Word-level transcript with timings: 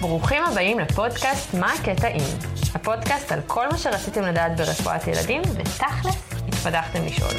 ברוכים 0.00 0.42
הבאים 0.52 0.78
לפודקאסט 0.78 1.54
מה 1.54 1.72
הקטע 1.72 2.08
אם. 2.08 2.50
הפודקאסט 2.74 3.32
על 3.32 3.40
כל 3.46 3.68
מה 3.68 3.78
שרציתם 3.78 4.22
לדעת 4.22 4.56
ברפואת 4.56 5.06
ילדים, 5.06 5.42
ותכלס, 5.42 6.32
התביישתם 6.48 7.04
לשאול. 7.06 7.30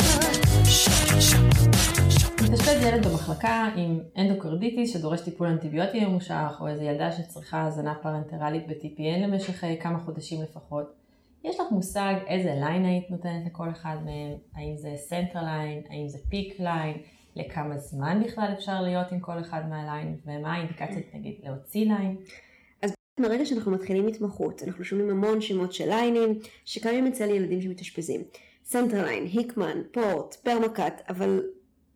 מתאשפז 2.44 2.84
ילד 2.86 3.07
במחלקה 3.07 3.70
עם 3.76 3.99
אנדוקרדיטיס 4.18 4.94
שדורש 4.94 5.22
טיפול 5.22 5.47
אנטיביוטי 5.47 6.06
ממושך, 6.06 6.58
או 6.62 6.67
איזו 6.67 6.83
ילדה 6.83 7.12
שצריכה 7.12 7.65
הזנה 7.65 7.96
פרנטרלית 8.01 8.67
ב-TPN 8.67 9.19
למשך 9.28 9.63
אה, 9.63 9.76
כמה 9.76 9.99
חודשים 9.99 10.42
לפחות. 10.42 10.94
יש 11.44 11.60
לך 11.60 11.65
מושג 11.72 12.13
איזה 12.28 12.56
line 12.60 12.85
היית 12.85 13.12
נותנת 13.12 13.46
לכל 13.46 13.69
אחד 13.72 13.96
מהם? 14.06 14.33
האם 14.56 14.78
זה 14.78 14.90
central 14.97 15.44
line? 15.44 15.81
האם 15.90 16.08
זה 16.08 16.17
PICC 16.30 16.59
line? 16.59 16.98
לכמה 17.35 17.77
זמן 17.77 18.21
בכלל 18.25 18.53
אפשר 18.57 18.81
להיות 18.81 19.11
עם 19.11 19.20
כל 19.20 19.39
אחד 19.39 19.61
מה-line? 19.70 20.17
ומה 20.25 20.53
האינדיקציות 20.53 21.05
נגיד 21.13 21.35
להוציא 21.44 21.85
line? 21.86 22.18
מהרגע 23.20 23.45
שאנחנו 23.45 23.72
מתחילים 23.72 24.08
התמחות, 24.08 24.63
אנחנו 24.63 24.84
שומעים 24.84 25.09
המון 25.09 25.41
שמות 25.41 25.73
של 25.73 25.89
ליינים 25.89 26.39
שקיימים 26.66 27.08
אצל 27.08 27.30
ילדים 27.30 27.62
שמתאשפזים. 27.62 28.22
central 28.66 28.99
line, 28.99 29.23
היקמן, 29.23 29.81
port, 29.91 30.36
PermCath, 30.36 31.02
אבל 31.09 31.44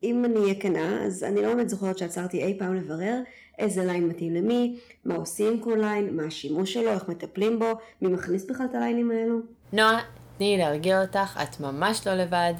אם 0.03 0.25
אני 0.25 0.39
אהיה 0.39 0.55
כנה, 0.59 1.03
אז 1.05 1.23
אני 1.23 1.41
לא 1.41 1.53
באמת 1.53 1.69
זוכרת 1.69 1.97
שעצרתי 1.97 2.43
אי 2.43 2.59
פעם 2.59 2.75
לברר 2.75 3.19
איזה 3.59 3.85
line 3.85 4.07
מתאים 4.07 4.33
למי, 4.33 4.79
מה 5.05 5.15
עושים 5.15 5.53
עם 5.53 5.59
כל 5.59 5.77
line, 5.81 6.17
מה 6.17 6.23
השימוש 6.23 6.73
שלו, 6.73 6.91
איך 6.91 7.09
מטפלים 7.09 7.59
בו, 7.59 7.65
מי 8.01 8.07
מכניס 8.07 8.45
בכלל 8.45 8.65
את 8.65 8.75
הליינים 8.75 9.11
האלו. 9.11 9.39
נועה, 9.73 10.01
תני 10.37 10.51
לי 10.51 10.57
להרגיע 10.57 11.01
אותך, 11.01 11.39
את 11.43 11.59
ממש 11.59 12.07
לא 12.07 12.13
לבד. 12.13 12.53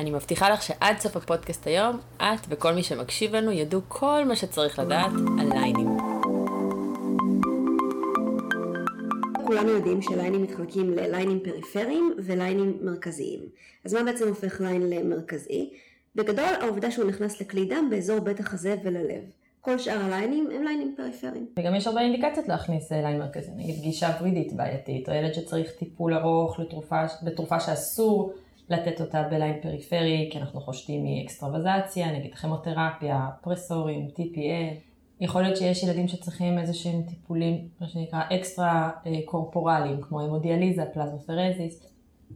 אני 0.00 0.10
מבטיחה 0.10 0.50
לך 0.50 0.62
שעד 0.62 0.98
סוף 0.98 1.16
הפודקאסט 1.16 1.66
היום, 1.66 1.98
את 2.16 2.46
וכל 2.48 2.72
מי 2.74 2.82
שמקשיב 2.82 3.36
לנו 3.36 3.52
ידעו 3.52 3.80
כל 3.88 4.24
מה 4.24 4.36
שצריך 4.36 4.78
לדעת 4.78 5.12
על 5.40 5.48
ליינים. 5.52 5.96
כולנו 9.46 9.68
יודעים 9.68 10.02
שליינים 10.02 10.42
מתחלקים 10.42 10.90
לליינים 10.90 11.40
פריפריים 11.44 12.14
וליינים 12.18 12.78
מרכזיים. 12.82 13.40
אז 13.84 13.94
מה 13.94 14.02
בעצם 14.02 14.28
הופך 14.28 14.60
ליין 14.60 14.90
למרכזי? 14.90 15.70
בגדול 16.16 16.54
העובדה 16.60 16.90
שהוא 16.90 17.08
נכנס 17.08 17.40
לכלי 17.40 17.64
דם 17.64 17.88
באזור 17.90 18.20
בית 18.20 18.40
החזה 18.40 18.74
וללב. 18.84 19.22
כל 19.60 19.78
שאר 19.78 20.04
הליינים 20.04 20.48
הם 20.54 20.62
ליינים 20.62 20.94
פריפריים. 20.96 21.46
וגם 21.58 21.74
יש 21.74 21.86
הרבה 21.86 22.00
אינדיקציות 22.00 22.48
להכניס 22.48 22.92
ליין 22.92 23.18
מרכזי, 23.18 23.50
נגיד 23.56 23.80
גישה 23.80 24.10
ורידית 24.20 24.52
בעייתית, 24.52 25.08
או 25.08 25.14
ילד 25.14 25.34
שצריך 25.34 25.70
טיפול 25.78 26.14
ארוך 26.14 26.60
לתרופה, 26.60 27.02
לתרופה 27.22 27.60
שאסור 27.60 28.32
לתת 28.70 29.00
אותה 29.00 29.22
בליין 29.22 29.60
פריפרי, 29.62 30.28
כי 30.32 30.38
אנחנו 30.38 30.60
חושדים 30.60 31.04
מאקסטרווזציה, 31.04 32.12
נגיד 32.12 32.34
כימותרפיה, 32.34 33.28
פרסורים, 33.40 34.08
TPA. 34.16 34.74
יכול 35.20 35.42
להיות 35.42 35.56
שיש 35.56 35.82
ילדים 35.82 36.08
שצריכים 36.08 36.58
איזה 36.58 36.74
שהם 36.74 37.02
טיפולים, 37.02 37.68
מה 37.80 37.88
שנקרא 37.88 38.20
אקסטרה 38.32 38.90
אה, 39.06 39.12
קורפורליים, 39.24 40.00
כמו 40.00 40.20
המודיאליזה, 40.20 40.84
פלזמופרזיס. 40.94 41.86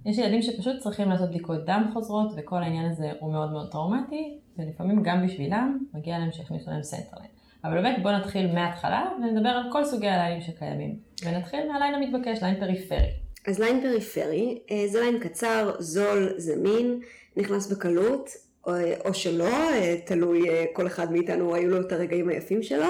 יש 0.06 0.18
ילדים 0.18 0.42
שפשוט 0.42 0.78
צריכים 0.78 1.08
לעשות 1.08 1.28
בדיקות 1.28 1.64
דם 1.64 1.90
חוזרות, 1.92 2.32
וכל 2.36 2.62
העניין 2.62 2.90
הזה 2.90 3.12
הוא 3.20 3.32
מאוד 3.32 3.52
מאוד 3.52 3.70
טראומטי, 3.70 4.38
ולפעמים 4.58 5.02
גם 5.02 5.26
בשבילם 5.26 5.78
מגיע 5.94 6.18
להם 6.18 6.32
שיכניסו 6.32 6.70
להם 6.70 6.82
central 6.82 7.10
line. 7.10 7.30
אבל 7.64 7.82
באמת 7.82 8.02
בואו 8.02 8.18
נתחיל 8.18 8.54
מההתחלה 8.54 9.10
ונדבר 9.22 9.48
על 9.48 9.72
כל 9.72 9.84
סוגי 9.84 10.08
הליינים 10.08 10.40
שקיימים. 10.40 10.98
ונתחיל 11.24 11.72
מהליין 11.72 11.94
המתבקש, 11.94 12.42
ליין 12.42 12.60
פריפרי. 12.60 13.23
אז 13.46 13.58
ליין 13.58 13.80
פריפרי 13.80 14.58
אה, 14.70 14.84
זה 14.88 15.00
ליין 15.00 15.18
קצר, 15.18 15.74
זול, 15.78 16.28
זמין, 16.36 17.00
נכנס 17.36 17.66
בקלות, 17.66 18.30
או 19.04 19.14
שלא, 19.14 19.48
אה, 19.48 19.96
תלוי, 20.04 20.50
אה, 20.50 20.64
כל 20.72 20.86
אחד 20.86 21.12
מאיתנו 21.12 21.54
היו 21.54 21.70
לו 21.70 21.80
את 21.80 21.92
הרגעים 21.92 22.28
היפים 22.28 22.62
שלו, 22.62 22.86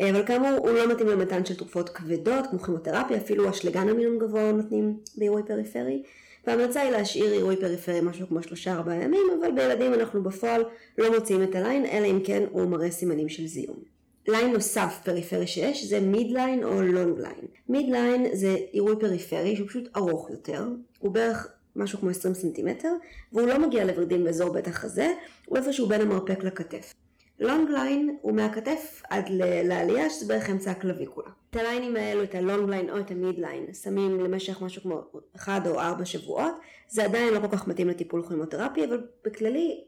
אה, 0.00 0.10
אבל 0.10 0.26
כאמור 0.26 0.50
הוא 0.58 0.70
לא 0.70 0.92
מתאים 0.92 1.08
למתן 1.08 1.44
של 1.44 1.56
תרופות 1.56 1.88
כבדות 1.88 2.46
כמו 2.50 2.58
כימותרפיה, 2.58 3.16
אפילו 3.16 3.50
אשלגן 3.50 3.88
במינון 3.88 4.18
גבוה 4.18 4.52
נותנים 4.52 4.98
בעירוי 5.16 5.42
פריפרי, 5.42 6.02
וההמלצה 6.46 6.80
היא 6.80 6.90
להשאיר 6.90 7.32
עירוי 7.32 7.56
פריפרי 7.56 8.00
משהו 8.00 8.26
כמו 8.28 8.42
שלושה 8.42 8.72
ארבעה 8.72 8.96
ימים, 8.96 9.22
אבל 9.40 9.50
בילדים 9.52 9.94
אנחנו 9.94 10.22
בפועל 10.22 10.64
לא 10.98 11.14
מוצאים 11.14 11.42
את 11.42 11.54
הליין, 11.54 11.86
אלא 11.86 12.06
אם 12.06 12.20
כן 12.24 12.42
הוא 12.50 12.66
מראה 12.68 12.90
סימנים 12.90 13.28
של 13.28 13.46
זיהום. 13.46 13.95
ליין 14.28 14.52
נוסף 14.52 15.00
פריפרי 15.04 15.46
שיש 15.46 15.84
זה 15.84 16.00
midline 16.00 16.64
או 16.64 16.82
long 16.82 17.18
line. 17.18 17.46
midline 17.68 18.26
זה 18.32 18.56
עירוי 18.72 18.96
פריפרי 19.00 19.56
שהוא 19.56 19.68
פשוט 19.68 19.96
ארוך 19.96 20.30
יותר, 20.30 20.68
הוא 20.98 21.12
בערך 21.12 21.48
משהו 21.76 21.98
כמו 21.98 22.10
20 22.10 22.34
סנטימטר, 22.34 22.92
והוא 23.32 23.46
לא 23.46 23.58
מגיע 23.58 23.84
לוורידים 23.84 24.24
באזור 24.24 24.52
בית 24.52 24.66
החזה, 24.68 25.12
הוא 25.46 25.58
איפשהו 25.58 25.86
בין 25.86 26.00
המרפק 26.00 26.44
לכתף. 26.44 26.94
long 27.40 27.70
line 27.70 28.16
הוא 28.22 28.32
מהכתף 28.32 29.02
עד 29.10 29.28
לעלייה, 29.64 30.10
שזה 30.10 30.26
בערך 30.26 30.50
אמצע 30.50 30.70
הקלוויקולה. 30.70 31.28
את 31.50 31.56
הליינים 31.56 31.96
האלו, 31.96 32.22
את 32.22 32.34
ה 32.34 32.41
long 32.41 32.70
line 32.70 32.90
או 32.90 33.00
את 33.00 33.10
ה 33.10 33.38
midline, 33.38 33.72
שמים 33.74 34.20
למשך 34.20 34.62
משהו 34.62 34.82
כמו 34.82 35.02
1 35.36 35.66
או 35.66 35.80
4 35.80 36.04
שבועות, 36.04 36.54
זה 36.88 37.04
עדיין 37.04 37.34
לא 37.34 37.40
כל 37.40 37.56
כך 37.56 37.68
מתאים 37.68 37.88
לטיפול 37.88 38.28
כימותרפי, 38.28 38.84
אבל 38.84 39.06
בכללי, 39.24 39.84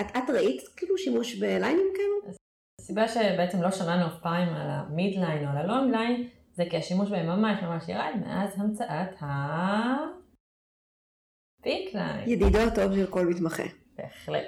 את, 0.00 0.06
את 0.16 0.30
ראית 0.30 0.62
כאילו 0.76 0.98
שימוש 0.98 1.34
בליינים 1.34 1.86
כאלו? 1.94 2.45
הסיבה 2.86 3.08
שבעצם 3.08 3.62
לא 3.62 3.70
שמענו 3.70 4.06
אף 4.06 4.20
פעם 4.22 4.48
על 4.48 4.70
המיד 4.70 5.18
ליין 5.18 5.44
או 5.44 5.50
על 5.50 5.56
הלונג 5.56 5.90
ליין, 5.90 6.28
זה 6.54 6.64
כי 6.70 6.76
השימוש 6.76 7.10
בהם 7.10 7.26
ממש 7.26 7.62
ממש 7.62 7.88
ירד 7.88 8.12
מאז 8.20 8.50
המצאת 8.56 9.22
ה... 9.22 9.96
PICC 11.62 11.91
line. 11.91 12.28
ידידו 12.28 12.58
הטוב 12.58 12.94
של 12.94 13.06
כל 13.06 13.26
מתמחה. 13.26 13.62
בהחלט. 13.98 14.44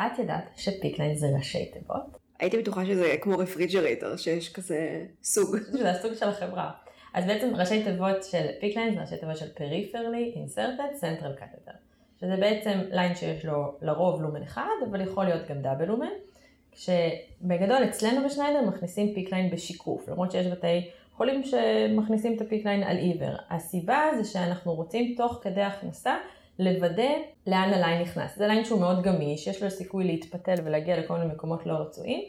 את 0.00 0.18
ידעת 0.18 0.44
ש 0.56 0.68
PICC 0.68 0.92
line 0.92 1.16
זה 1.16 1.26
ראשי 1.36 1.70
תיבות? 1.72 2.18
הייתי 2.38 2.58
בטוחה 2.58 2.86
שזה 2.86 3.14
כמו 3.20 3.38
refrigerator, 3.38 4.16
שיש 4.16 4.52
כזה 4.52 5.06
סוג. 5.22 5.56
זה 5.82 5.90
הסוג 5.90 6.14
של 6.14 6.28
החברה. 6.28 6.70
אז 7.14 7.26
בעצם 7.26 7.56
ראשי 7.56 7.84
תיבות 7.84 8.24
של 8.24 8.46
PICC 8.60 8.77
line 8.77 8.94
זה 8.94 9.00
ראשי 9.00 9.16
תיבות 9.16 9.36
של 9.36 9.52
peripherally 9.52 10.32
inserted 10.36 10.94
central 10.94 11.32
catheter. 11.34 11.72
שזה 12.20 12.36
בעצם 12.36 12.80
ליין 12.90 13.14
שיש 13.14 13.44
לו 13.44 13.78
לרוב 13.82 14.22
lumen 14.22 14.42
אחד, 14.42 14.76
אבל 14.90 15.00
יכול 15.00 15.24
להיות 15.24 15.48
גם 15.48 15.62
double 15.62 15.84
lumen. 15.84 16.29
כשבגדול 16.72 17.84
אצלנו 17.84 18.26
בשניידר 18.26 18.62
מכניסים 18.68 19.14
PICC 19.14 19.32
line 19.32 19.50
בשיקוף, 19.50 20.08
למרות 20.08 20.32
שיש 20.32 20.46
בתי 20.46 20.90
חולים 21.16 21.44
שמכניסים 21.44 22.36
את 22.36 22.40
ה 22.40 22.45
PICC 22.45 22.63
line 22.63 22.82
על 22.82 22.96
עיוור. 22.96 23.36
הסיבה 23.50 24.02
זה 24.16 24.24
שאנחנו 24.24 24.74
רוצים 24.74 25.14
תוך 25.16 25.40
כדי 25.42 25.62
הכנסה 25.62 26.16
לוודא 26.58 27.10
לאן 27.46 27.72
הליין 27.74 28.02
נכנס. 28.02 28.36
זה 28.36 28.46
ליין 28.46 28.64
שהוא 28.64 28.80
מאוד 28.80 29.02
גמיש, 29.02 29.46
יש 29.46 29.62
לו 29.62 29.70
סיכוי 29.70 30.04
להתפתל 30.04 30.54
ולהגיע 30.64 31.00
לכל 31.00 31.14
מיני 31.18 31.32
מקומות 31.32 31.66
לא 31.66 31.72
רצויים, 31.72 32.20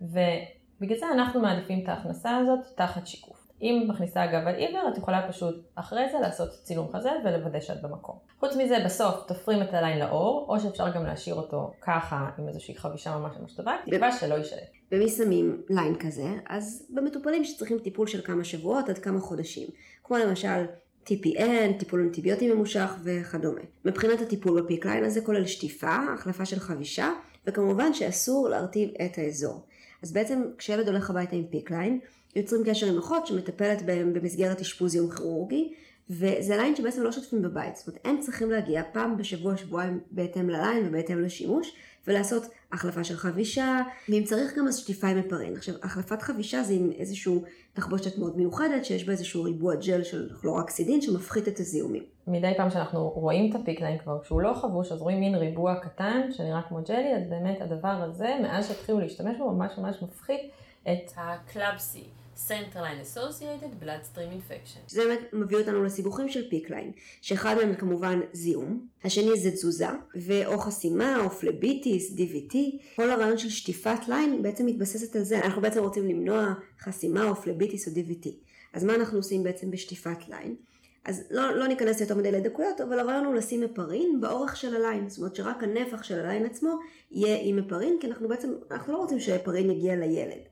ובגלל 0.00 0.98
זה 0.98 1.06
אנחנו 1.12 1.40
מעדיפים 1.40 1.80
את 1.82 1.88
ההכנסה 1.88 2.36
הזאת 2.36 2.58
תחת 2.74 3.06
שיקוף. 3.06 3.39
אם 3.62 3.86
מכניסה 3.88 4.24
אגב 4.24 4.46
על 4.46 4.54
עיוור, 4.54 4.88
את 4.92 4.98
יכולה 4.98 5.28
פשוט 5.28 5.54
אחרי 5.74 6.08
זה 6.12 6.18
לעשות 6.18 6.50
צילום 6.62 6.88
חזה 6.92 7.10
ולוודא 7.24 7.60
שאת 7.60 7.82
במקום. 7.82 8.16
חוץ 8.40 8.56
מזה, 8.56 8.76
בסוף 8.84 9.26
תופרים 9.26 9.62
את 9.62 9.74
הליין 9.74 9.98
לעור, 9.98 10.46
או 10.48 10.60
שאפשר 10.60 10.94
גם 10.94 11.06
להשאיר 11.06 11.34
אותו 11.34 11.72
ככה 11.80 12.30
עם 12.38 12.48
איזושהי 12.48 12.76
חבישה 12.76 13.16
ממש 13.16 13.36
ממש 13.40 13.52
טובה, 13.52 13.76
בתקווה 13.86 14.12
שלא 14.12 14.34
יישאר. 14.34 14.58
במי 14.92 15.08
שמים 15.08 15.62
ליין 15.70 15.94
כזה? 15.98 16.28
אז 16.48 16.86
במטופלים 16.90 17.44
שצריכים 17.44 17.78
טיפול 17.78 18.06
של 18.06 18.22
כמה 18.22 18.44
שבועות 18.44 18.88
עד 18.88 18.98
כמה 18.98 19.20
חודשים. 19.20 19.68
כמו 20.04 20.16
למשל 20.18 20.64
TPN, 21.06 21.78
טיפול 21.78 22.00
אנטיביוטי 22.00 22.52
ממושך 22.52 22.90
וכדומה. 23.02 23.60
מבחינת 23.84 24.20
הטיפול 24.20 24.62
ב 24.62 24.67
PICC 24.67 24.86
line 24.86 25.04
הזה 25.04 25.20
כולל 25.20 25.46
שטיפה, 25.46 25.96
החלפה 26.14 26.44
של 26.44 26.60
חבישה, 26.60 27.10
וכמובן 27.46 27.94
שאסור 27.94 28.48
להרטיב 28.48 28.90
את 29.04 29.18
האזור. 29.18 29.66
אז 30.02 30.12
בעצם 30.12 30.42
כשילד 30.58 30.88
הולך 30.88 31.10
הביתה 31.10 31.36
עם 31.36 31.44
PICC 31.50 31.70
line, 31.70 32.00
יוצרים 32.36 32.62
קשר 32.66 32.86
עם 32.86 32.98
אחות 32.98 33.26
שמטפלת 33.26 33.82
בהם 33.82 34.12
במסגרת 34.12 34.60
אשפוז 34.60 34.94
יום 34.94 35.10
כירורגי, 35.10 35.74
וזה 36.10 36.56
ליין 36.56 36.76
שבעצם 36.76 37.02
לא 37.02 37.12
שוטפים 37.12 37.42
בבית, 37.42 37.76
זאת 37.76 37.88
אומרת 37.88 38.06
הם 38.06 38.20
צריכים 38.20 38.50
להגיע 38.50 38.82
פעם 38.92 39.16
בשבוע 39.16 39.56
שבועיים 39.56 40.00
בהתאם 40.10 40.50
לליין 40.50 40.88
ובהתאם 40.88 41.22
לשימוש, 41.22 41.72
ולעשות 42.06 42.42
החלפה 42.72 43.04
של 43.04 43.16
חבישה, 43.16 43.82
ואם 44.08 44.22
צריך 44.24 44.58
גם 44.58 44.68
אז 44.68 44.78
שטיפה 44.78 45.08
עם 45.08 45.18
הפרין. 45.18 45.56
עכשיו, 45.56 45.74
החלפת 45.82 46.22
חבישה 46.22 46.62
זה 46.62 46.74
עם 46.74 46.90
איזשהו 46.98 47.42
תחבושת 47.72 48.18
מאוד 48.18 48.36
מיוחדת, 48.36 48.84
שיש 48.84 49.04
בה 49.04 49.12
איזשהו 49.12 49.42
ריבוע 49.42 49.74
ג'ל 49.74 50.02
של 50.02 50.28
כלורקסידין 50.40 51.00
שמפחית 51.00 51.48
את 51.48 51.60
הזיהומים. 51.60 52.02
מדי 52.26 52.52
פעם 52.56 52.70
שאנחנו 52.70 53.08
רואים 53.08 53.50
את 53.50 53.60
ה 53.60 53.64
PICC 53.64 53.81
line 53.81 53.98
כבר, 53.98 54.22
כשהוא 54.22 54.42
לא 54.42 54.54
חבוש, 54.54 54.92
אז 54.92 55.00
רואים 55.00 55.20
מין 55.20 55.34
ריבוע 55.34 55.74
קטן 55.74 56.20
שנראה 56.32 56.62
כמו 56.68 56.78
ג'לי, 56.88 57.16
אז 57.16 57.22
באמת 57.28 57.60
הדבר 57.60 57.88
הזה, 57.88 58.28
מאז 58.42 58.68
שהתחילו 58.68 59.00
להשתמש 59.00 59.36
בו, 59.38 59.52
ממש 59.52 59.72
ממש 59.78 59.96
מפחית 60.02 60.40
את 60.82 61.12
ה 61.16 61.27
CLABSI. 61.27 62.04
Central 62.36 62.82
Line 62.82 63.16
Associated 63.16 63.84
Bloodstream 63.84 64.32
Infection. 64.32 64.78
זה 64.86 65.16
מביא 65.32 65.58
אותנו 65.58 65.84
לסיבוכים 65.84 66.28
של 66.28 66.50
PICC 66.50 66.69
line, 66.69 66.92
שאחד 67.20 67.54
מהם 67.54 67.74
כמובן 67.74 68.20
זיהום, 68.32 68.86
השני 69.04 69.40
זה 69.40 69.50
תזוזה, 69.50 69.88
ואו 70.14 70.58
חסימה, 70.58 71.24
או 71.24 71.30
פלביטיס, 71.30 72.12
DVT, 72.12 72.56
כל 72.96 73.10
הרעיון 73.10 73.38
של 73.38 73.48
שטיפת 73.48 74.08
ליין 74.08 74.42
בעצם 74.42 74.66
מתבססת 74.66 75.16
על 75.16 75.22
זה, 75.22 75.38
אנחנו 75.38 75.62
בעצם 75.62 75.82
רוצים 75.82 76.08
למנוע 76.08 76.54
חסימה 76.80 77.28
או 77.28 77.34
פלביטיס 77.34 77.88
או 77.88 77.92
DVT. 77.92 78.28
אז 78.72 78.84
מה 78.84 78.94
אנחנו 78.94 79.18
עושים 79.18 79.42
בעצם 79.42 79.70
בשטיפת 79.70 80.28
ליין? 80.28 80.56
אז 81.04 81.22
לא, 81.30 81.56
לא 81.56 81.66
ניכנס 81.66 82.00
יותר 82.00 82.14
מדי 82.14 82.32
לדקויות, 82.32 82.80
אבל 82.80 82.98
הרעיון 82.98 83.24
הוא 83.24 83.34
לשים 83.34 83.62
הפרין 83.62 84.20
באורך 84.20 84.56
של 84.56 84.76
הליין, 84.76 85.08
זאת 85.08 85.18
אומרת 85.18 85.36
שרק 85.36 85.62
הנפח 85.62 86.02
של 86.02 86.18
הליין 86.18 86.46
עצמו 86.46 86.78
יהיה 87.10 87.38
עם 87.42 87.58
הפרין, 87.58 87.96
כי 88.00 88.06
אנחנו 88.06 88.28
בעצם, 88.28 88.52
אנחנו 88.70 88.92
לא 88.92 88.98
רוצים 88.98 89.20
שהפרין 89.20 89.70
יגיע 89.70 89.96
לילד. 89.96 90.49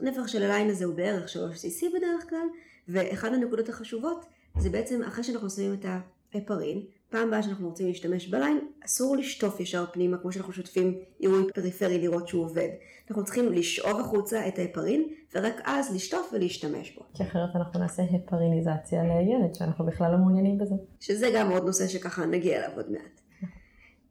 הנפח 0.00 0.26
של 0.26 0.42
הליין 0.42 0.70
הזה 0.70 0.84
הוא 0.84 0.94
בערך 0.94 1.26
3cc 1.26 1.86
בדרך 1.96 2.30
כלל, 2.30 2.46
ואחת 2.88 3.32
הנקודות 3.32 3.68
החשובות 3.68 4.26
זה 4.58 4.70
בעצם 4.70 5.02
אחרי 5.02 5.24
שאנחנו 5.24 5.50
שמים 5.50 5.74
את 5.74 5.86
ההפרין, 6.34 6.82
פעם 7.10 7.28
הבאה 7.28 7.42
שאנחנו 7.42 7.68
רוצים 7.68 7.86
להשתמש 7.86 8.28
בליין, 8.28 8.58
אסור 8.84 9.16
לשטוף 9.16 9.60
ישר 9.60 9.84
פנימה 9.92 10.18
כמו 10.18 10.32
שאנחנו 10.32 10.52
שוטפים 10.52 10.98
עירוי 11.18 11.52
פריפרי 11.54 11.98
לראות 11.98 12.28
שהוא 12.28 12.44
עובד. 12.44 12.68
אנחנו 13.08 13.24
צריכים 13.24 13.52
לשאוב 13.52 14.00
החוצה 14.00 14.48
את 14.48 14.58
ההפרין, 14.58 15.08
ורק 15.34 15.60
אז 15.64 15.94
לשטוף 15.94 16.30
ולהשתמש 16.32 16.96
בו. 16.96 17.02
כי 17.14 17.22
אחרת 17.22 17.56
אנחנו 17.56 17.80
נעשה 17.80 18.02
הפריניזציה 18.02 19.02
לילד, 19.02 19.54
שאנחנו 19.54 19.86
בכלל 19.86 20.12
לא 20.12 20.18
מעוניינים 20.18 20.58
בזה. 20.58 20.74
שזה 21.00 21.30
גם 21.34 21.50
עוד 21.50 21.64
נושא 21.64 21.88
שככה 21.88 22.26
נגיע 22.26 22.58
אליו 22.58 22.76
עוד 22.76 22.90
מעט. 22.92 23.20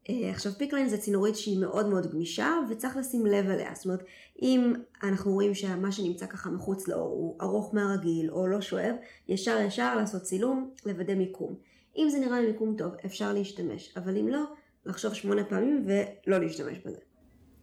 אה, 0.10 0.30
עכשיו 0.30 0.52
PICC 0.52 0.71
line 0.71 0.90
זה 0.90 0.98
צינורית 0.98 1.36
שהיא 1.36 1.60
מאוד 1.60 1.90
מאוד 1.90 2.12
גמישה 2.12 2.52
וצריך 2.70 2.98
לשים 2.98 3.26
לב 3.26 3.50
אליה. 3.50 3.72
זאת 3.76 3.86
אומרת, 3.86 4.04
אם 4.42 4.74
אנחנו 5.04 5.32
רואים 5.32 5.54
שמה 5.54 5.92
שנמצא 5.92 6.26
ככה 6.26 6.50
מחוץ 6.50 6.88
לאור 6.88 7.10
הוא 7.10 7.36
ארוך 7.42 7.74
מהרגיל 7.74 8.32
או 8.32 8.48
לא 8.48 8.62
שואב, 8.62 8.96
ישר 9.28 9.60
ישר 9.68 9.96
לעשות 9.96 10.22
צילום, 10.22 10.70
לוודא 10.86 11.16
מיקום. 11.16 11.56
אם 11.98 12.08
זה 12.10 12.20
נראה 12.20 12.42
לי 12.42 12.48
מיקום 12.48 12.76
טוב, 12.78 12.94
אפשר 13.06 13.34
להשתמש, 13.34 13.94
אבל 13.98 14.18
אם 14.18 14.28
לא, 14.28 14.44
לחשוב 14.86 15.14
שמונה 15.14 15.44
פעמים 15.44 15.86
ולא 15.86 16.38
להשתמש 16.38 16.78
בזה. 16.86 17.00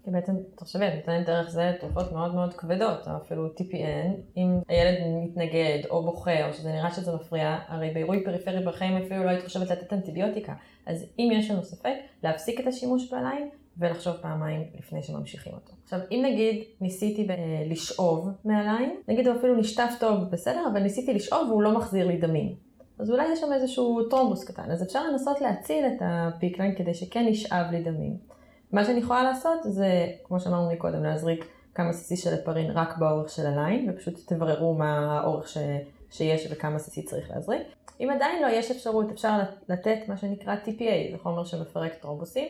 כי 0.05 0.11
בעצם, 0.11 0.32
תחשבי, 0.55 0.88
את 0.88 0.94
נותנת 0.94 1.26
דרך 1.26 1.50
זה 1.50 1.73
תרופות 1.81 2.12
מאוד 2.12 2.35
מאוד 2.35 2.55
כבדות, 2.55 3.08
אפילו 3.08 3.47
TPN, 3.47 4.37
אם 4.37 4.58
הילד 4.69 4.99
מתנגד 5.25 5.79
או 5.91 6.02
בוכה, 6.02 6.49
או 6.49 6.52
שזה 6.52 6.73
נראה 6.73 6.93
שזה 6.93 7.14
מפריע, 7.14 7.58
הרי 7.69 7.91
בעירוי 7.91 8.25
פריפרי 8.25 8.64
בחיים 8.64 8.97
אפילו 8.97 9.25
לא 9.25 9.31
היית 9.31 9.44
חושבת 9.44 9.70
לתת 9.70 9.93
אנטיביוטיקה. 9.93 10.55
אז 10.87 11.05
אם 11.19 11.29
יש 11.32 11.50
לנו 11.50 11.64
ספק, 11.64 11.94
להפסיק 12.23 12.61
את 12.61 12.67
השימוש 12.67 13.12
בליין 13.12 13.49
ולחשוב 13.79 14.17
פעמיים 14.17 14.64
לפני 14.79 15.02
שממשיכים 15.02 15.52
אותו. 15.52 15.73
עכשיו, 15.85 15.99
אם 16.11 16.23
נגיד 16.25 16.64
ניסיתי 16.81 17.25
ב- 17.25 17.70
לשאוב 17.70 18.29
מהליין, 18.44 18.96
נגיד 19.08 19.29
הוא 19.29 19.37
אפילו 19.37 19.56
נשטף 19.56 19.91
טוב, 20.00 20.25
בסדר, 20.31 20.64
אבל 20.73 20.81
ניסיתי 20.81 21.14
לשאוב 21.14 21.49
והוא 21.50 21.62
לא 21.62 21.79
מחזיר 21.79 22.06
לי 22.06 22.17
דמים. 22.17 22.55
אז 22.99 23.11
אולי 23.11 23.32
יש 23.32 23.41
שם 23.41 23.53
איזשהו 23.53 24.03
טרומבוס 24.11 24.44
קטן, 24.44 24.70
אז 24.70 24.82
אפשר 24.82 25.06
לנסות 25.11 25.41
להציל 25.41 25.87
את 25.87 25.99
ה 26.00 26.09
PICC 26.09 26.42
line 26.42 26.75
כדי 26.75 26.94
שכן 26.94 27.25
ישאב 27.29 27.67
לי 27.70 27.82
דמים. 27.82 28.17
מה 28.72 28.84
שאני 28.84 28.99
יכולה 28.99 29.22
לעשות 29.22 29.58
זה, 29.62 30.06
כמו 30.25 30.40
שאמרנו 30.40 30.72
מקודם, 30.72 31.05
להזריק 31.05 31.44
כמה 31.75 31.93
סיסי 31.93 32.17
של 32.17 32.34
הפרין 32.34 32.70
רק 32.70 32.99
באורך 32.99 33.31
של 33.31 33.46
הליין, 33.46 33.90
ופשוט 33.90 34.14
תבררו 34.26 34.75
מה 34.75 35.19
האורך 35.19 35.49
ש... 35.49 35.58
שיש 36.11 36.49
וכמה 36.50 36.78
סיסי 36.78 37.02
צריך 37.02 37.31
להזריק. 37.31 37.62
אם 38.00 38.11
עדיין 38.11 38.43
לא, 38.43 38.49
יש 38.49 38.70
אפשרות, 38.70 39.11
אפשר 39.11 39.38
לתת 39.69 39.99
מה 40.08 40.17
שנקרא 40.17 40.55
TPA, 40.64 41.12
זה 41.12 41.19
חומר 41.22 41.44
שמפרק 41.44 41.94
טרומבוסים. 41.94 42.49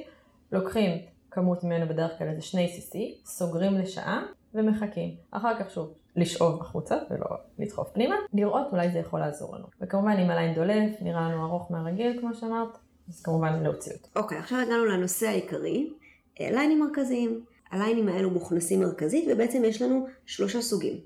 לוקחים 0.53 0.99
כמות 1.31 1.65
ממנו 1.65 1.89
בדרך 1.89 2.19
כלל 2.19 2.29
איזה 2.29 2.43
שני 2.43 2.77
CC, 2.77 2.97
סוגרים 3.27 3.79
לשעה 3.79 4.23
ומחכים. 4.55 5.15
אחר 5.31 5.59
כך 5.59 5.71
שוב, 5.71 5.93
לשאוב 6.17 6.61
החוצה 6.61 6.97
ולא 7.11 7.27
לדחוף 7.59 7.89
פנימה, 7.93 8.15
לראות 8.35 8.67
אולי 8.73 8.91
זה 8.91 8.99
יכול 8.99 9.21
לעזור 9.21 9.57
לנו. 9.57 9.67
וכמובן 9.81 10.17
אם 10.19 10.31
הליין 10.31 10.55
דולף, 10.55 10.97
נראה 11.01 11.21
לנו 11.21 11.47
ארוך 11.47 11.71
מהרגיל 11.71 12.21
כמו 12.21 12.35
שאמרת, 12.35 12.79
אז 13.09 13.23
כמובן 13.23 13.63
להוציא 13.63 13.93
אותו. 13.93 14.09
אוקיי, 14.17 14.39
okay, 14.39 14.41
עכשיו 14.41 14.59
הגענו 14.59 14.85
לנושא 14.85 15.27
העיקרי, 15.27 15.91
ליינים 16.41 16.81
מרכזיים. 16.81 17.45
הליינים 17.71 18.09
האלו 18.09 18.31
מוכנסים 18.31 18.81
מרכזית 18.81 19.25
ובעצם 19.33 19.65
יש 19.65 19.83
לנו 19.83 20.07
שלושה 20.27 20.61
סוגים. 20.61 20.97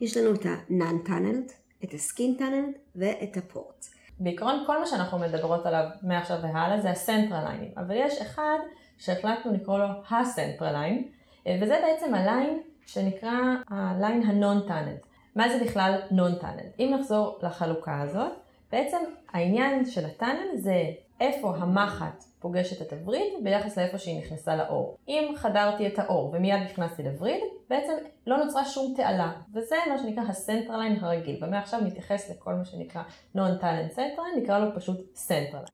יש 0.00 0.16
לנו 0.16 0.34
את 0.34 0.46
ה-non-tunneled, 0.46 1.52
את 1.84 1.94
ה-skin 1.94 2.40
tunneled 2.40 2.78
ואת 2.96 3.36
הפורט. 3.36 3.86
בעיקרון 4.20 4.62
כל 4.66 4.78
מה 4.78 4.86
שאנחנו 4.86 5.18
מדברות 5.18 5.66
עליו 5.66 5.84
מעכשיו 6.02 6.38
והלאה 6.42 6.80
זה 6.80 6.90
ה 6.90 6.97
central 6.97 7.44
ליינים, 7.48 7.70
אבל 7.76 7.94
יש 7.98 8.20
אחד 8.20 8.58
שהחלטנו 8.98 9.52
לקרוא 9.52 9.78
לו 9.78 9.86
ה 10.10 10.18
central 10.18 10.72
line, 10.72 11.08
וזה 11.62 11.80
בעצם 11.82 12.14
הליין 12.14 12.60
שנקרא 12.86 13.32
ה 13.68 14.22
non-tunneled. 14.66 14.94
מה 15.36 15.48
זה 15.48 15.64
בכלל 15.64 16.00
tunnel? 16.40 16.66
אם 16.78 16.96
נחזור 16.98 17.38
לחלוקה 17.42 18.00
הזאת, 18.00 18.32
בעצם 18.72 18.98
העניין 19.32 19.84
של 19.84 20.04
ה 20.04 20.11
tunnel 20.11 20.56
זה 20.56 20.74
איפה 21.20 21.54
המחט 21.56 22.24
פוגשת 22.38 22.82
את 22.82 22.92
הווריד 22.92 23.32
ביחס 23.42 23.78
לאיפה 23.78 23.98
שהיא 23.98 24.18
נכנסה 24.18 24.56
לעור. 24.56 24.96
אם 25.08 25.32
חדרתי 25.36 25.86
את 25.86 25.98
העור 25.98 26.30
ומיד 26.34 26.62
נכנסתי 26.62 27.02
לווריד, 27.02 27.40
בעצם 27.70 27.92
לא 28.26 28.36
נוצרה 28.36 28.64
שום 28.64 28.94
תעלה, 28.96 29.32
וזה 29.54 29.76
מה 29.88 29.98
שנקרא 29.98 30.22
ה 30.28 30.34
central 30.34 30.73
line 30.73 30.96
הרגיל, 31.00 31.44
ומעכשיו 31.44 31.80
נתייחס 31.80 32.30
לכל 32.30 32.54
מה 32.54 32.64
שנקרא 32.64 33.02
non-tunneled 33.36 33.96
central 33.96 34.23
line, 34.23 34.42
נקרא 34.42 34.58
לו 34.58 34.74
פשוט 34.74 35.00
central 35.14 35.44
line. 35.44 35.66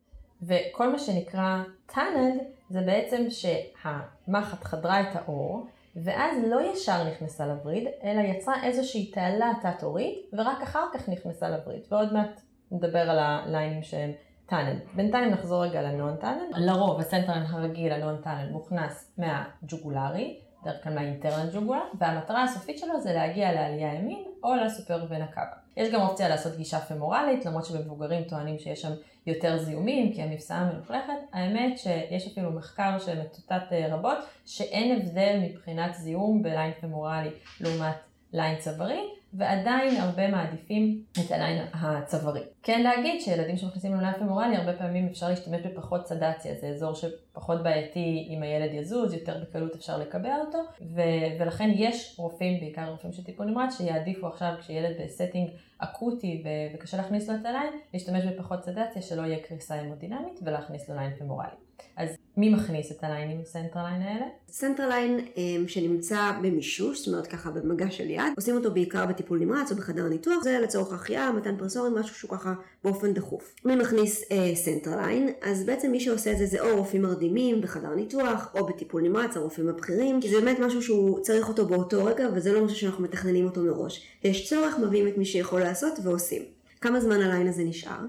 וכל 0.42 0.92
מה 0.92 0.98
שנקרא 0.98 1.62
tunneled 1.86 2.40
זה 2.70 2.80
בעצם 2.80 3.26
שהמחט 3.30 4.64
חדרה 4.64 5.00
את 5.00 5.16
העור, 5.16 5.66
ואז 5.96 6.36
לא 6.46 6.72
ישר 6.72 7.10
נכנסה 7.10 7.46
לווריד, 7.46 7.88
אלא 8.04 8.20
יצרה 8.20 8.64
איזושהי 8.64 9.10
תעלה 9.10 9.52
תת-עורית, 9.62 10.30
ורק 10.32 10.62
אחר 10.62 10.84
כך 10.94 11.08
נכנסה 11.08 11.50
לווריד. 11.50 11.82
ועוד 11.90 12.12
מעט 12.12 12.40
נדבר 12.70 13.10
על 13.10 13.18
הליינים 13.18 13.82
שהם 13.82 14.12
tunnel. 14.46 14.76
בינתיים 14.94 15.30
נחזור 15.30 15.64
רגע 15.64 15.82
ל 15.82 16.16
non-tunnel. 16.16 16.42
לרוב 16.56 17.00
ה 17.00 17.06
central 17.06 17.42
הרגיל, 17.48 17.92
ה 17.92 18.16
non-tunnel, 18.22 18.48
מוכנס 18.50 19.12
מהג'וגולרי, 19.18 20.40
דרך 20.64 20.84
כלל 20.84 20.94
מה 20.94 21.06
internal 21.06 21.54
jugular, 21.54 21.82
והמטרה 21.98 22.42
הסופית 22.44 22.78
שלו 22.78 23.00
זה 23.00 23.12
להגיע 23.12 23.52
לעלייה 23.52 23.94
ימין 23.94 24.24
או 24.42 24.54
ל 24.54 24.60
superior 24.60 25.06
vena 25.08 25.26
cava. 25.26 25.56
יש 25.76 25.92
גם 25.92 26.00
אופציה 26.00 26.28
לעשות 26.28 26.56
גישה 26.56 26.80
פמורלית, 26.80 27.46
למרות 27.46 27.64
שבמבוגרים 27.64 28.24
טוענים 28.24 28.58
שיש 28.58 28.82
שם 28.82 28.92
יותר 29.26 29.58
זיהומים, 29.58 30.12
כי 30.12 30.22
המפסעה 30.22 30.72
מלוכלכת. 30.72 31.12
האמת 31.32 31.78
שיש 31.78 32.26
אפילו 32.26 32.52
מחקר 32.52 32.98
שמצוטט 32.98 33.72
אה, 33.72 33.94
רבות, 33.94 34.18
שאין 34.46 34.96
הבדל 34.96 35.38
מבחינת 35.42 35.94
זיהום 35.94 36.42
בליין 36.42 36.72
פמורלי 36.80 37.30
לעומת 37.60 37.96
ליין 38.32 38.58
צווארי, 38.58 39.00
ועדיין 39.34 39.96
הרבה 40.00 40.28
מעדיפים 40.28 41.02
את 41.12 41.30
הליין 41.30 41.66
הצווארי. 41.72 42.42
כן 42.66 42.82
להגיד 42.82 43.20
שילדים 43.20 43.56
שמכניסים 43.56 43.94
לליין 43.94 44.14
פמורלי, 44.18 44.56
הרבה 44.56 44.72
פעמים 44.72 45.06
אפשר 45.06 45.28
להשתמש 45.28 45.60
בפחות 45.60 46.06
סדציה, 46.06 46.54
זה 46.60 46.68
אזור 46.68 46.94
שפחות 46.94 47.62
בעייתי 47.62 48.28
אם 48.30 48.42
הילד 48.42 48.74
יזוז, 48.74 49.12
יותר 49.12 49.36
בקלות 49.42 49.74
אפשר 49.74 49.98
לקבע 49.98 50.36
אותו, 50.36 50.58
ו- 50.80 51.40
ולכן 51.40 51.70
יש 51.74 52.14
רופאים, 52.18 52.60
בעיקר 52.60 52.90
רופאים 52.90 53.12
של 53.12 53.24
טיפול 53.24 53.46
נמרץ, 53.46 53.76
שיעדיפו 53.76 54.26
עכשיו 54.26 54.52
כשילד 54.60 54.96
ב 55.00 55.07
setting 55.07 55.50
אקוטי 55.78 56.42
ו- 56.44 56.74
וקשה 56.74 56.96
להכניס 56.96 57.28
לו 57.28 57.34
את 57.34 57.46
הליין, 57.46 57.72
להשתמש 57.94 58.24
בפחות 58.24 58.64
סדציה 58.64 59.02
שלא 59.02 59.22
יהיה 59.22 59.38
קריסה 59.38 59.74
המודינמית 59.74 60.40
ולהכניס 60.42 60.88
לו 60.88 60.94
ליין 60.94 61.12
פמורלי. 61.18 61.56
אז 61.96 62.16
מי 62.36 62.50
מכניס 62.54 62.92
את 62.92 63.04
הליינים 63.04 63.44
central 63.44 63.81
line 63.81 64.02
האלה? 64.02 64.26
central 64.48 64.94
line 64.94 65.20
אמ, 65.36 65.68
שנמצא 65.68 66.32
במישוש, 66.42 66.98
זאת 66.98 67.08
אומרת 67.08 67.26
ככה 67.26 67.50
במגע 67.50 67.90
של 67.90 68.10
יד, 68.10 68.22
עושים 68.36 68.56
אותו 68.56 68.74
בעיקר 68.74 69.06
בטיפול 69.06 69.38
נמרץ 69.38 69.72
או 69.72 69.76
בחדר 69.76 70.08
ניתוח, 70.08 70.42
זה 70.42 70.58
לצורך 70.62 70.92
החייאה, 70.92 71.32
מתן 71.32 71.56
פרסורים, 71.56 71.94
משהו 71.94 72.14
שהוא 72.14 72.30
ככה 72.30 72.54
באופן 72.84 73.12
דחוף. 73.12 73.54
מי 73.64 73.76
מכניס 73.76 74.24
אה, 74.32 74.54
central 74.54 74.98
line? 74.98 75.28
אז 75.42 75.64
בעצם 75.64 75.90
מי 75.90 76.00
שעושה 76.00 76.32
את 76.32 76.38
זה 76.38 76.46
זה 76.46 76.60
או 76.60 76.76
רופאים 76.76 77.02
מרדימים 77.02 77.60
בחדר 77.60 77.94
ניתוח, 77.94 78.54
או 78.54 78.66
בטיפול 78.66 79.02
נמרץ, 79.02 79.36
הרופאים 79.36 79.68
הבכירים, 79.68 80.20
כי 80.20 80.28
זה 80.28 80.40
באמת 80.40 80.58
משהו 80.58 80.82
שהוא 80.82 81.20
צריך 81.20 81.48
אותו 81.48 81.66
באותו 81.66 82.04
רגע, 82.04 82.28
וזה 82.34 82.52
לא 82.52 82.64
משהו 82.64 82.76
שאנחנו 82.76 83.04
מתכננים 83.04 83.44
אותו 83.44 83.60
מראש. 83.60 84.06
ויש 84.24 84.48
צורך, 84.48 84.78
מביאים 84.78 85.08
את 85.08 85.18
מי 85.18 85.24
שיכול 85.24 85.60
לעשות 85.60 85.92
ועושים. 86.02 86.42
כמה 86.80 87.00
זמן 87.00 87.20
הליין 87.20 87.48
הזה 87.48 87.64
נשאר? 87.64 88.00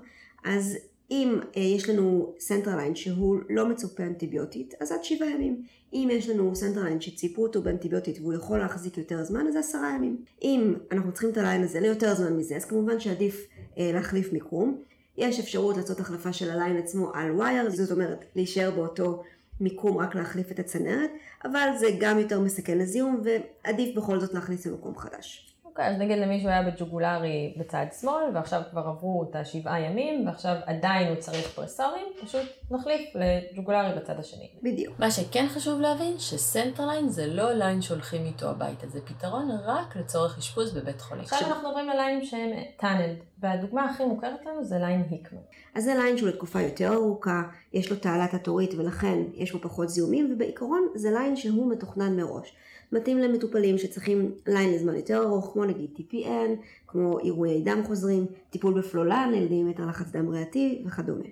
אז 0.43 0.77
אם 1.11 1.39
אה, 1.57 1.61
יש 1.61 1.89
לנו 1.89 2.33
central 2.39 2.75
line 2.75 2.95
שהוא 2.95 3.39
לא 3.49 3.69
מצופה 3.69 4.03
אנטיביוטית, 4.03 4.73
אז 4.81 4.91
עד 4.91 5.03
שבעה 5.03 5.29
ימים. 5.29 5.61
אם 5.93 6.09
יש 6.11 6.29
לנו 6.29 6.55
central 6.55 6.84
line 6.84 7.01
שציפו 7.01 7.43
אותו 7.43 7.61
באנטיביוטית 7.61 8.19
והוא 8.21 8.33
יכול 8.33 8.57
להחזיק 8.57 8.97
יותר 8.97 9.23
זמן, 9.23 9.47
אז 9.47 9.53
זה 9.53 9.59
עשרה 9.59 9.95
ימים. 9.95 10.17
אם 10.43 10.73
אנחנו 10.91 11.11
צריכים 11.11 11.29
את 11.29 11.37
הליין 11.37 11.63
הזה 11.63 11.79
ליותר 11.79 12.15
זמן 12.15 12.37
מזה, 12.37 12.55
אז 12.55 12.65
כמובן 12.65 12.99
שעדיף 12.99 13.47
להחליף 13.79 14.33
מיקום. 14.33 14.81
יש 15.17 15.39
אפשרות 15.39 15.77
לעשות 15.77 15.99
החלפה 15.99 16.33
של 16.33 16.51
הליין 16.51 16.77
עצמו 16.77 17.11
על 17.13 17.31
wire, 17.31 17.69
זאת 17.69 17.91
אומרת 17.91 18.25
להישאר 18.35 18.71
באותו 18.71 19.23
מיקום 19.59 19.97
רק 19.97 20.15
להחליף 20.15 20.51
את 20.51 20.59
הצנרת, 20.59 21.09
אבל 21.45 21.69
זה 21.77 21.87
גם 21.99 22.19
יותר 22.19 22.39
מסכן 22.39 22.77
לזיהום 22.77 23.21
ועדיף 23.23 23.97
בכל 23.97 24.19
זאת 24.19 24.33
להכניס 24.33 24.65
למקום 24.65 24.97
חדש. 24.97 25.53
אוקיי, 25.65 25.87
אז 25.87 25.97
נגיד 25.97 26.17
למישהו 26.17 26.49
היה 26.49 26.63
בג'וגולרי 26.63 27.53
בצד 27.57 27.85
שמאל, 28.01 28.23
ועכשיו 28.33 28.61
כבר 28.71 28.81
עברו 28.81 29.27
את 29.29 29.35
השבעה 29.35 29.79
ימים, 29.79 30.27
ועכשיו 30.27 30.55
עדיין 30.65 31.07
הוא 31.07 31.15
צריך 31.15 31.47
פרסורים, 31.47 32.05
פשוט 32.21 32.45
נחליף 32.71 33.15
לג'וגולרי 33.15 33.99
בצד 33.99 34.19
השני. 34.19 34.49
בדיוק. 34.63 34.99
מה 34.99 35.11
שכן 35.11 35.45
חשוב 35.49 35.81
להבין, 35.81 36.19
ש 36.19 36.33
central 36.33 36.81
line 36.81 37.09
זה 37.09 37.27
לא 37.27 37.51
ליין 37.51 37.81
שהולכים 37.81 38.25
איתו 38.25 38.49
הביתה, 38.49 38.87
זה 38.87 39.01
פתרון 39.01 39.49
רק 39.65 39.95
לצורך 39.95 40.37
אשפוז 40.37 40.73
בבית 40.73 41.01
חולים. 41.01 41.23
עכשיו 41.23 41.47
אנחנו 41.47 41.67
מדברים 41.67 41.89
על 41.89 41.97
ליינים 41.97 42.25
שהם 42.25 42.49
tunneled, 42.77 43.15
והדוגמה 43.39 43.85
הכי 43.85 44.05
מוכרת 44.05 44.45
לנו 44.45 44.63
זה 44.63 44.77
ליין 44.77 45.03
Hickman. 45.09 45.39
אז 45.75 45.83
זה 45.83 45.93
ליין 45.95 46.17
שהוא 46.17 46.29
לתקופה 46.29 46.61
יותר 46.61 46.93
ארוכה, 46.93 47.43
יש 47.73 47.91
לו 47.91 47.97
תעלה 47.97 48.33
תת-עורית 48.33 48.73
ולכן 48.73 49.19
יש 49.33 49.51
בו 49.51 49.59
פחות 49.61 49.89
זיהומים, 49.89 50.31
ובעיקרון 50.33 50.87
זה 50.95 51.11
ליין 51.11 51.35
שהוא 51.35 51.71
מתוכנן 51.71 52.15
מראש. 52.15 52.53
מתאים 52.91 53.17
למטופלים 53.17 53.77
שצריכים 53.77 54.31
ליין 54.47 54.73
לזמן 54.73 54.95
יותר 54.95 55.23
ארוך, 55.23 55.49
כמו 55.53 55.65
נגיד 55.65 55.89
TPN, 55.97 56.49
כמו 56.87 57.17
עירויי 57.17 57.61
דם 57.61 57.81
חוזרים, 57.85 58.25
טיפול 58.49 58.79
ב 58.79 58.86
Flolan 58.86 59.29
לילדים 59.31 59.65
עם 59.65 59.71
יתר 59.71 59.85
לחץ 59.85 60.11
דם 60.11 60.29
ריאתי 60.29 60.83
וכדומה. 60.87 61.25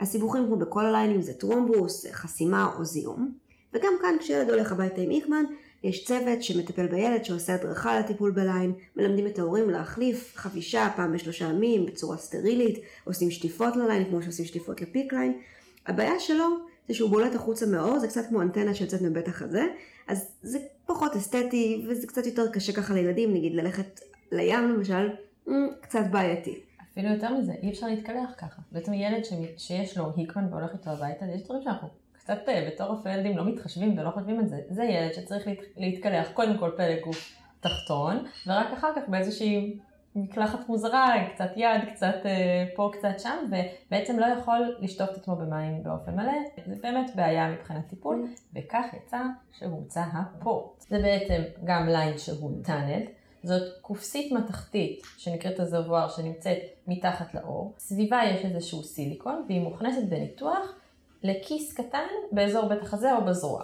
הסיבוכים 0.00 0.46
כמו 0.46 0.56
בכל 0.56 0.86
הליינים 0.86 1.22
זה 1.22 1.34
טרומבוס, 1.34 2.06
חסימה 2.12 2.70
או 2.78 2.84
זיהום. 2.84 3.32
וגם 3.74 3.92
כאן 4.02 4.16
כשילד 4.20 4.50
הולך 4.50 4.72
הביתה 4.72 5.00
עם 5.00 5.10
Hickman, 5.10 5.44
יש 5.82 6.04
צוות 6.04 6.42
שמטפל 6.42 6.86
בילד 6.86 7.24
שעושה 7.24 7.54
הדרכה 7.54 8.00
לטיפול 8.00 8.30
בליין, 8.30 8.72
מלמדים 8.96 9.26
את 9.26 9.38
ההורים 9.38 9.70
להחליף 9.70 10.32
חבישה 10.36 10.88
פעם 10.96 11.12
בשלושה 11.12 11.44
ימים 11.44 11.86
בצורה 11.86 12.16
סטרילית, 12.16 12.78
עושים 13.04 13.30
שטיפות 13.30 13.76
לליין 13.76 14.04
כמו 14.04 14.22
שעושים 14.22 14.44
שטיפות 14.44 14.80
ל 14.80 14.86
PICC 14.86 15.12
line. 15.12 15.40
הבעיה 15.86 16.20
שלו 16.20 16.46
זה 16.88 16.94
שהוא 16.94 17.10
בולט 17.10 17.34
החוצה 17.34 17.66
מהאור, 17.66 17.98
זה 17.98 18.08
קצת 18.08 18.22
כמו 18.28 18.42
אנטנה 18.42 18.74
שיוצאת 18.74 19.02
מבית 19.02 19.28
החזה, 19.28 19.66
אז 20.08 20.26
זה 20.42 20.58
פחות 20.86 21.16
אסתטי 21.16 21.86
וזה 21.88 22.06
קצת 22.06 22.26
יותר 22.26 22.52
קשה 22.52 22.72
ככה 22.72 22.94
לילדים, 22.94 23.34
נגיד 23.34 23.54
ללכת 23.54 24.00
לים 24.32 24.72
למשל, 24.72 25.08
אמ, 25.48 25.68
קצת 25.80 26.04
בעייתי. 26.10 26.60
אפילו 26.96 27.14
יותר 27.14 27.34
מזה, 27.34 27.52
אי 27.62 27.70
אפשר 27.70 27.86
להתקלח 27.86 28.30
ככה. 28.38 28.62
בעצם 28.72 28.94
ילד 28.94 29.24
ש... 29.24 29.32
שיש 29.56 29.98
לו 29.98 30.12
היקמן 30.16 30.52
והולך 30.52 30.72
איתו 30.72 30.90
הביתה, 30.90 31.26
יש 31.26 31.42
דברים 31.42 31.62
שאנחנו 31.62 31.88
קצת 32.12 32.38
אה, 32.48 32.68
בתור 32.72 32.86
רופאי 32.86 33.12
ילדים 33.12 33.36
לא 33.36 33.44
מתחשבים 33.44 33.98
ולא 33.98 34.10
חושבים 34.10 34.38
על 34.38 34.46
זה. 34.46 34.60
זה 34.68 34.84
ילד 34.84 35.12
שצריך 35.12 35.46
להת... 35.46 35.58
להתקלח 35.76 36.28
קודם 36.34 36.58
כל 36.58 36.70
פלג 36.76 37.00
גוף 37.04 37.32
תחתון, 37.60 38.24
ורק 38.46 38.66
אחר 38.72 38.88
כך 38.96 39.08
באיזושהי 39.08 39.78
מקלחת 40.14 40.68
מוזרה, 40.68 41.14
קצת 41.34 41.50
יד, 41.56 41.80
קצת 41.94 42.14
אה, 42.24 42.66
פה, 42.76 42.90
קצת 42.92 43.20
שם, 43.20 43.36
ובעצם 43.46 44.18
לא 44.18 44.26
יכול 44.26 44.76
לשטוף 44.80 45.10
את 45.10 45.16
עצמו 45.16 45.36
במים 45.36 45.82
באופן 45.82 46.14
מלא. 46.14 46.32
זה 46.66 46.74
באמת 46.82 47.10
בעיה 47.16 47.50
מבחינת 47.50 47.88
טיפול, 47.88 48.26
וכך 48.54 48.84
יצא 48.96 49.20
שהומצא 49.52 50.02
ה 50.12 50.23
port. 50.23 50.80
זה 50.80 50.98
בעצם 50.98 51.42
גם 51.64 51.88
ליין 51.88 52.18
שהוא 52.18 52.64
tunneled. 52.64 53.02
זאת 53.46 53.80
קופסית 53.80 54.32
מתכתית 54.32 55.02
שנקראת 55.16 55.60
reservoir 55.60 56.08
שנמצאת 56.08 56.58
מתחת 56.86 57.34
לעור. 57.34 57.74
סביבה 57.78 58.20
יש 58.24 58.44
איזשהו 58.44 58.82
סיליקון 58.82 59.44
והיא 59.48 59.60
מוכנסת 59.60 60.02
בניתוח 60.08 60.74
לכיס 61.22 61.74
קטן 61.74 62.06
באזור 62.32 62.68
בית 62.68 62.82
החזה 62.82 63.16
או 63.16 63.24
בזרוע. 63.24 63.62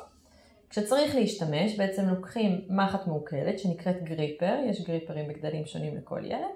כשצריך 0.71 1.15
להשתמש 1.15 1.77
בעצם 1.77 2.09
לוקחים 2.09 2.61
מחט 2.69 3.07
מעוקלת 3.07 3.59
שנקראת 3.59 4.03
gripper, 4.03 4.55
יש 4.67 4.85
גריפרים 4.85 5.29
בגדלים 5.29 5.67
שונים 5.67 5.97
לכל 5.97 6.25
ילד, 6.25 6.55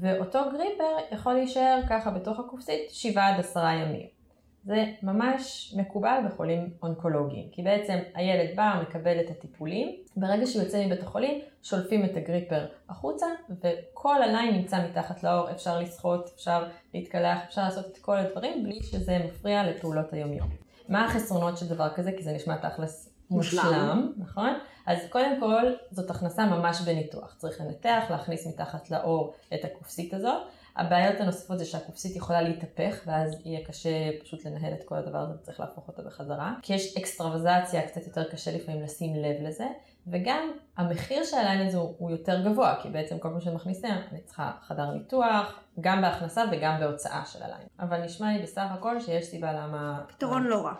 ואותו 0.00 0.38
gripper 0.52 0.96
יכול 1.12 1.32
להישאר 1.32 1.80
ככה 1.88 2.10
בתוך 2.10 2.40
הקופסית 2.40 2.90
7 2.90 3.26
עד 3.26 3.40
10 3.40 3.60
ימים. 3.60 4.19
זה 4.64 4.84
ממש 5.02 5.74
מקובל 5.76 6.18
בחולים 6.26 6.70
אונקולוגיים, 6.82 7.48
כי 7.52 7.62
בעצם 7.62 7.98
הילד 8.14 8.56
בא, 8.56 8.82
מקבל 8.82 9.20
את 9.20 9.30
הטיפולים, 9.30 9.96
ברגע 10.16 10.46
שהוא 10.46 10.62
יוצא 10.62 10.86
מבית 10.86 11.02
החולים, 11.02 11.40
שולפים 11.62 12.04
את 12.04 12.16
הגריפר 12.16 12.66
החוצה, 12.88 13.26
וכל 13.50 14.22
הליין 14.22 14.54
נמצא 14.54 14.86
מתחת 14.90 15.22
לאור, 15.22 15.50
אפשר 15.50 15.78
לשחות, 15.78 16.30
אפשר 16.34 16.64
להתקלח, 16.94 17.38
אפשר 17.48 17.62
לעשות 17.62 17.86
את 17.86 17.98
כל 17.98 18.16
הדברים, 18.16 18.64
בלי 18.64 18.82
שזה 18.82 19.18
מפריע 19.18 19.70
לפעולות 19.70 20.12
היומיום. 20.12 20.48
מה 20.88 21.04
החסרונות 21.04 21.58
של 21.58 21.68
דבר 21.68 21.88
כזה? 21.94 22.12
כי 22.16 22.22
זה 22.22 22.32
נשמע 22.32 22.56
תכלס 22.56 23.10
מושלם, 23.30 24.12
נכון? 24.16 24.50
אז 24.86 24.98
קודם 25.10 25.40
כל, 25.40 25.72
זאת 25.90 26.10
הכנסה 26.10 26.46
ממש 26.46 26.80
בניתוח. 26.80 27.34
צריך 27.38 27.60
לנתח, 27.60 28.02
להכניס 28.10 28.46
מתחת 28.46 28.90
לאור 28.90 29.34
את 29.54 29.64
הקופסית 29.64 30.14
הזאת. 30.14 30.42
הבעיות 30.76 31.20
הנוספות 31.20 31.58
זה 31.58 31.64
שהקופסית 31.64 32.16
יכולה 32.16 32.42
להתהפך, 32.42 33.00
ואז 33.06 33.36
יהיה 33.44 33.66
קשה 33.66 33.90
פשוט 34.20 34.44
לנהל 34.44 34.72
את 34.72 34.84
כל 34.84 34.94
הדבר 34.94 35.18
הזה, 35.18 35.34
וצריך 35.34 35.60
להפוך 35.60 35.88
אותה 35.88 36.02
בחזרה. 36.02 36.54
כי 36.62 36.74
יש 36.74 36.96
אקסטרווזציה, 36.96 37.88
קצת 37.88 38.06
יותר 38.06 38.30
קשה 38.30 38.56
לפעמים 38.56 38.82
לשים 38.82 39.16
לב 39.16 39.36
לזה, 39.42 39.66
וגם 40.06 40.50
המחיר 40.76 41.24
של 41.24 41.36
הליין 41.36 41.66
הזה 41.66 41.78
הוא 41.78 42.10
יותר 42.10 42.44
גבוה, 42.44 42.78
כי 42.82 42.88
בעצם 42.88 43.18
כל 43.18 43.28
פעם 43.28 43.40
שמכניסים, 43.40 43.90
אני 44.12 44.20
צריכה 44.20 44.52
חדר 44.62 44.90
ניתוח, 44.90 45.60
גם 45.80 46.02
בהכנסה 46.02 46.44
וגם 46.52 46.80
בהוצאה 46.80 47.22
של 47.26 47.42
הליין. 47.42 47.68
אבל 47.80 48.04
נשמע 48.04 48.32
לי 48.32 48.42
בסך 48.42 48.66
הכל 48.70 49.00
שיש 49.00 49.24
סיבה 49.24 49.52
למה... 49.52 50.04
פתרון 50.08 50.46
לא 50.46 50.64
רע. 50.66 50.74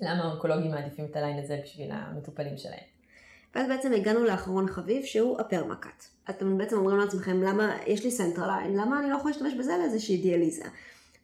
למה 0.00 0.24
האונקולוגים 0.24 0.70
מעדיפים 0.70 1.04
את 1.04 1.16
הליין 1.16 1.38
הזה 1.38 1.60
בשביל 1.64 1.90
המטופלים 1.92 2.58
שלהם. 2.58 2.97
ואז 3.54 3.68
בעצם 3.68 3.92
הגענו 3.92 4.24
לאחרון 4.24 4.68
חביב 4.68 5.04
שהוא 5.04 5.40
הפרמקאט. 5.40 6.04
אתם 6.30 6.58
בעצם 6.58 6.76
אומרים 6.76 6.98
לעצמכם 6.98 7.42
למה 7.42 7.76
יש 7.86 8.04
לי 8.04 8.10
central 8.10 8.48
line, 8.48 8.76
למה 8.76 9.00
אני 9.00 9.10
לא 9.10 9.16
יכולה 9.16 9.32
להשתמש 9.32 9.54
בזה 9.54 9.72
לאיזושהי 9.78 10.16
דיאליזה. 10.16 10.64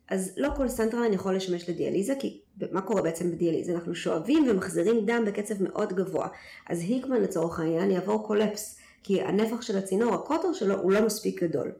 אז 0.08 0.32
לא 0.36 0.48
כל 0.56 0.68
central 0.68 0.96
line 0.96 1.12
יכול 1.12 1.36
לשמש 1.36 1.68
לדיאליזה, 1.68 2.14
כי 2.18 2.40
מה 2.72 2.80
קורה 2.80 3.02
בעצם 3.02 3.30
בדיאליזה? 3.30 3.72
אנחנו 3.72 3.94
שואבים 3.94 4.46
ומחזירים 4.50 5.06
דם 5.06 5.24
בקצב 5.26 5.62
מאוד 5.62 5.92
גבוה. 5.92 6.28
אז 6.68 6.80
Hickman 6.80 7.20
לצורך 7.20 7.60
העניין 7.60 7.90
יעבור 7.90 8.26
collapse, 8.26 8.78
כי 9.02 9.22
הנפח 9.22 9.62
של 9.62 9.78
הצינור, 9.78 10.14
הקוטר 10.14 10.52
שלו, 10.52 10.74
הוא 10.74 10.92
לא 10.92 11.06
מספיק 11.06 11.42
גדול. 11.42 11.72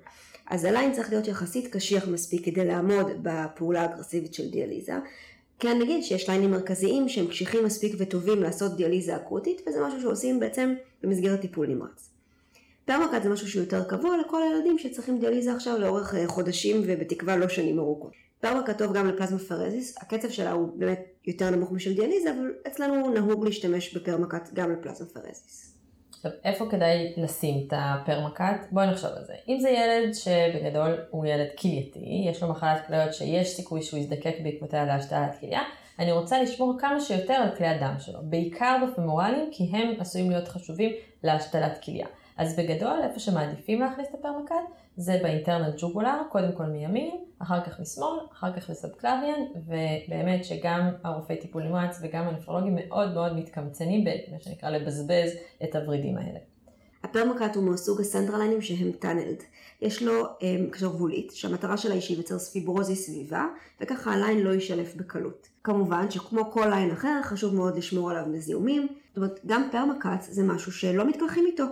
אז 0.47 0.65
הליין 0.65 0.93
צריך 0.93 1.11
להיות 1.11 1.29
יחסית 1.29 1.73
קשיח 1.73 2.09
מספיק 2.09 2.45
כדי 2.45 2.65
לעמוד 2.65 3.07
בפעולה 3.23 3.83
האגרסיבית 3.83 4.35
של 4.35 4.51
דיאליזה, 4.51 4.95
כן 5.59 5.79
נגיד 5.79 6.03
שיש 6.03 6.29
ליינים 6.29 6.51
מרכזיים 6.51 7.09
שהם 7.09 7.27
קשיחים 7.27 7.65
מספיק 7.65 7.95
וטובים 7.99 8.43
לעשות 8.43 8.77
דיאליזה 8.77 9.17
אקוטית, 9.17 9.63
וזה 9.69 9.81
משהו 9.81 10.01
שעושים 10.01 10.41
בעצם 10.41 10.75
במסגרת 11.03 11.41
טיפול 11.41 11.67
נמרץ. 11.67 12.11
Permcath 12.85 13.23
זה 13.23 13.29
משהו 13.29 13.49
שהוא 13.49 13.63
יותר 13.63 13.85
קבוע 13.85 14.17
לכל 14.17 14.43
הילדים 14.43 14.79
שצריכים 14.79 15.19
דיאליזה 15.19 15.55
עכשיו 15.55 15.79
לאורך 15.79 16.15
אה, 16.15 16.29
חודשים 16.29 16.83
ובתקווה 16.87 17.37
לא 17.37 17.49
שנים 17.49 17.79
ארוכות. 17.79 18.13
Permcath 18.41 18.79
טוב 18.79 18.93
גם 18.93 19.07
לפלזמפרזיס, 19.07 19.95
הקצב 19.99 20.31
שלה 20.31 20.53
הוא 20.53 20.69
באמת 20.77 21.05
יותר 21.27 21.51
נמוך 21.51 21.73
משל 21.73 21.95
דיאליזה, 21.95 22.31
אבל 22.31 22.53
אצלנו 22.67 23.11
נהוג 23.11 23.45
להשתמש 23.45 23.97
ב 23.97 24.03
Permcath 24.03 24.53
גם 24.55 24.73
לפלזמפרזיס. 24.73 25.74
עכשיו, 26.27 26.39
איפה 26.45 26.67
כדאי 26.71 27.13
לשים 27.17 27.65
את 27.67 27.73
ה 27.77 27.86
Permcath? 27.86 28.73
בואי 28.73 28.87
נחשוב 28.87 29.11
על 29.17 29.25
זה. 29.25 29.35
אם 29.49 29.59
זה 29.61 29.71
ילד 29.71 30.13
שבגדול 30.15 30.97
הוא 31.11 31.27
ילד 31.27 31.47
כלייתי, 31.59 32.25
יש 32.31 32.43
לו 32.43 32.49
מחלת 32.49 32.87
כליות 32.87 33.15
שיש 33.15 33.49
סיכוי 33.49 33.83
שהוא 33.83 34.01
יזדקק 34.01 34.35
בעקבותיה 34.43 34.85
להשתלת 34.85 35.41
כליה, 35.41 35.61
אני 35.99 36.13
רוצה 36.13 36.43
לשמור 36.43 36.75
כמה 36.79 37.01
שיותר 37.01 37.35
על 37.35 37.57
כלי 37.57 37.67
הדם 37.67 37.95
שלו, 37.99 38.19
בעיקר 38.23 38.77
בפמורלים, 38.87 39.49
כי 39.53 39.65
הם 39.73 40.01
עשויים 40.01 40.31
להיות 40.31 40.49
חשובים 40.49 40.93
להשתלת 41.23 41.85
כליה. 41.85 42.07
אז 42.37 42.57
בגדול, 42.57 43.01
איפה 43.03 43.21
שמעדיפים 43.21 43.81
להכניס 43.81 44.09
את 44.09 44.15
ה 44.15 44.19
Permcath, 44.19 44.55
זה 44.97 45.19
ב 45.23 45.28
internal 45.28 45.73
jugular, 45.77 46.23
קודם 46.29 46.53
כל 46.53 46.65
מימין, 46.65 47.11
אחר 47.39 47.65
כך 47.65 47.81
משמאל, 47.81 48.19
אחר 48.33 48.53
כך 48.53 48.71
ל 48.71 48.77
subclavian, 48.77 49.41
ובאמת 49.67 50.45
שגם 50.45 50.91
הרופאי 51.05 51.37
טיפול 51.37 51.63
נמרץ 51.63 51.99
וגם 52.03 52.29
הנפרולוגים 52.29 52.75
מאוד 52.75 53.15
מאוד 53.15 53.37
מתקמצנים 53.37 54.05
במה 54.05 54.41
שנקרא 54.41 54.71
לבזבז 54.71 55.31
את 55.65 55.77
הוורידים 55.77 56.17
האלה. 56.19 56.39
ה 57.05 57.11
Permcath 57.11 57.57
הוא 57.57 57.65
מסוג 57.65 58.01
הסנטרליינים 58.01 58.63
שהם 58.63 58.93
tunneled. 58.93 59.43
יש 59.83 60.03
לו 60.03 60.25
אמ, 60.25 60.71
קשר 60.71 60.89
גבולית, 60.89 61.33
שהמטרה 61.33 61.77
שלה 61.77 61.95
היא 61.95 62.01
שייווצר 62.01 62.39
פיברוזיס 62.39 62.97
סביבה, 62.97 63.47
וככה 63.81 64.13
הליין 64.13 64.39
לא 64.39 64.51
יישלף 64.51 64.95
בקלות. 64.97 65.49
כמובן 65.65 66.11
שכמו 66.11 66.51
כל 66.51 66.67
ליין 66.67 66.91
אחר, 66.91 67.21
חשוב 67.23 67.55
מאוד 67.55 67.77
לשמור 67.77 68.11
עליו 68.11 68.27
מזיהומים. 68.27 68.89
זאת 69.09 69.17
אומרת, 69.17 69.41
גם 69.47 69.69
Permcath 69.73 70.23
זה 70.23 70.43
משהו 70.43 70.73
שלא 70.73 71.09
מתקלחים 71.09 71.47
איתו. 71.47 71.65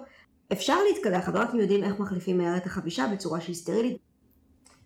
אפשר 0.53 0.77
להתקלח, 0.89 1.29
אבל 1.29 1.41
רק 1.41 1.55
אם 1.55 1.61
יודעים 1.61 1.85
איך 1.85 1.99
מחליפים 1.99 2.39
מהר 2.39 2.57
את 2.57 2.67
החבישה 2.67 3.07
בצורה 3.13 3.41
שהיא 3.41 3.57
סטרילית. 3.57 3.99